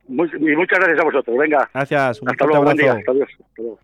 [0.09, 1.37] Muy- y muchas gracias a vosotros.
[1.39, 1.70] Venga.
[1.72, 2.91] Gracias, un Hasta fuerte luego, buen día.
[2.93, 3.12] abrazo.
[3.22, 3.78] Hasta luego.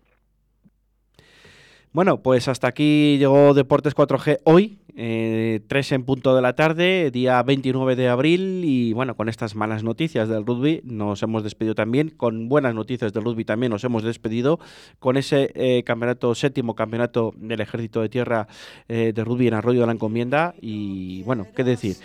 [1.93, 7.11] Bueno, pues hasta aquí llegó Deportes 4G hoy, eh, 3 en punto de la tarde,
[7.11, 8.63] día 29 de abril.
[8.65, 12.09] Y bueno, con estas malas noticias del rugby nos hemos despedido también.
[12.09, 14.59] Con buenas noticias del rugby también nos hemos despedido.
[14.99, 18.47] Con ese eh, campeonato, séptimo campeonato del Ejército de Tierra
[18.87, 20.55] eh, de rugby en Arroyo de la Encomienda.
[20.61, 21.95] Y bueno, qué decir.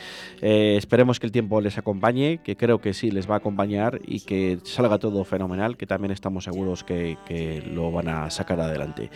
[0.41, 4.01] Eh, esperemos que el tiempo les acompañe, que creo que sí les va a acompañar
[4.07, 8.61] y que salga todo fenomenal, que también estamos seguros que, que lo van a sacar
[8.61, 9.11] adelante.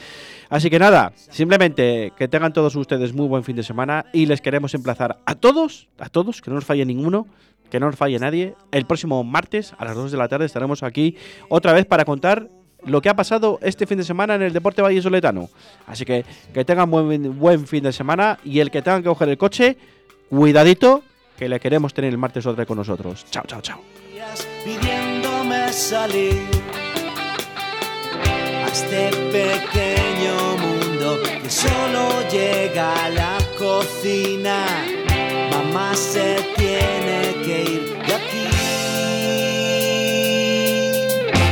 [0.48, 4.40] Así que nada, simplemente que tengan todos ustedes muy buen fin de semana y les
[4.40, 7.26] queremos emplazar a todos, a todos, que no nos falle ninguno,
[7.70, 8.54] que no nos falle nadie.
[8.72, 11.16] El próximo martes a las 2 de la tarde estaremos aquí
[11.48, 12.48] otra vez para contar
[12.84, 15.48] lo que ha pasado este fin de semana en el deporte vallesoletano.
[15.86, 19.28] Así que que tengan buen, buen fin de semana y el que tenga que coger
[19.28, 19.76] el coche,
[20.28, 21.02] cuidadito,
[21.36, 23.24] que le queremos tener el martes otra con nosotros.
[23.30, 23.80] Chao, chao, chao.
[31.00, 34.66] Que solo llega a la cocina.
[35.50, 37.98] Mamá se tiene que ir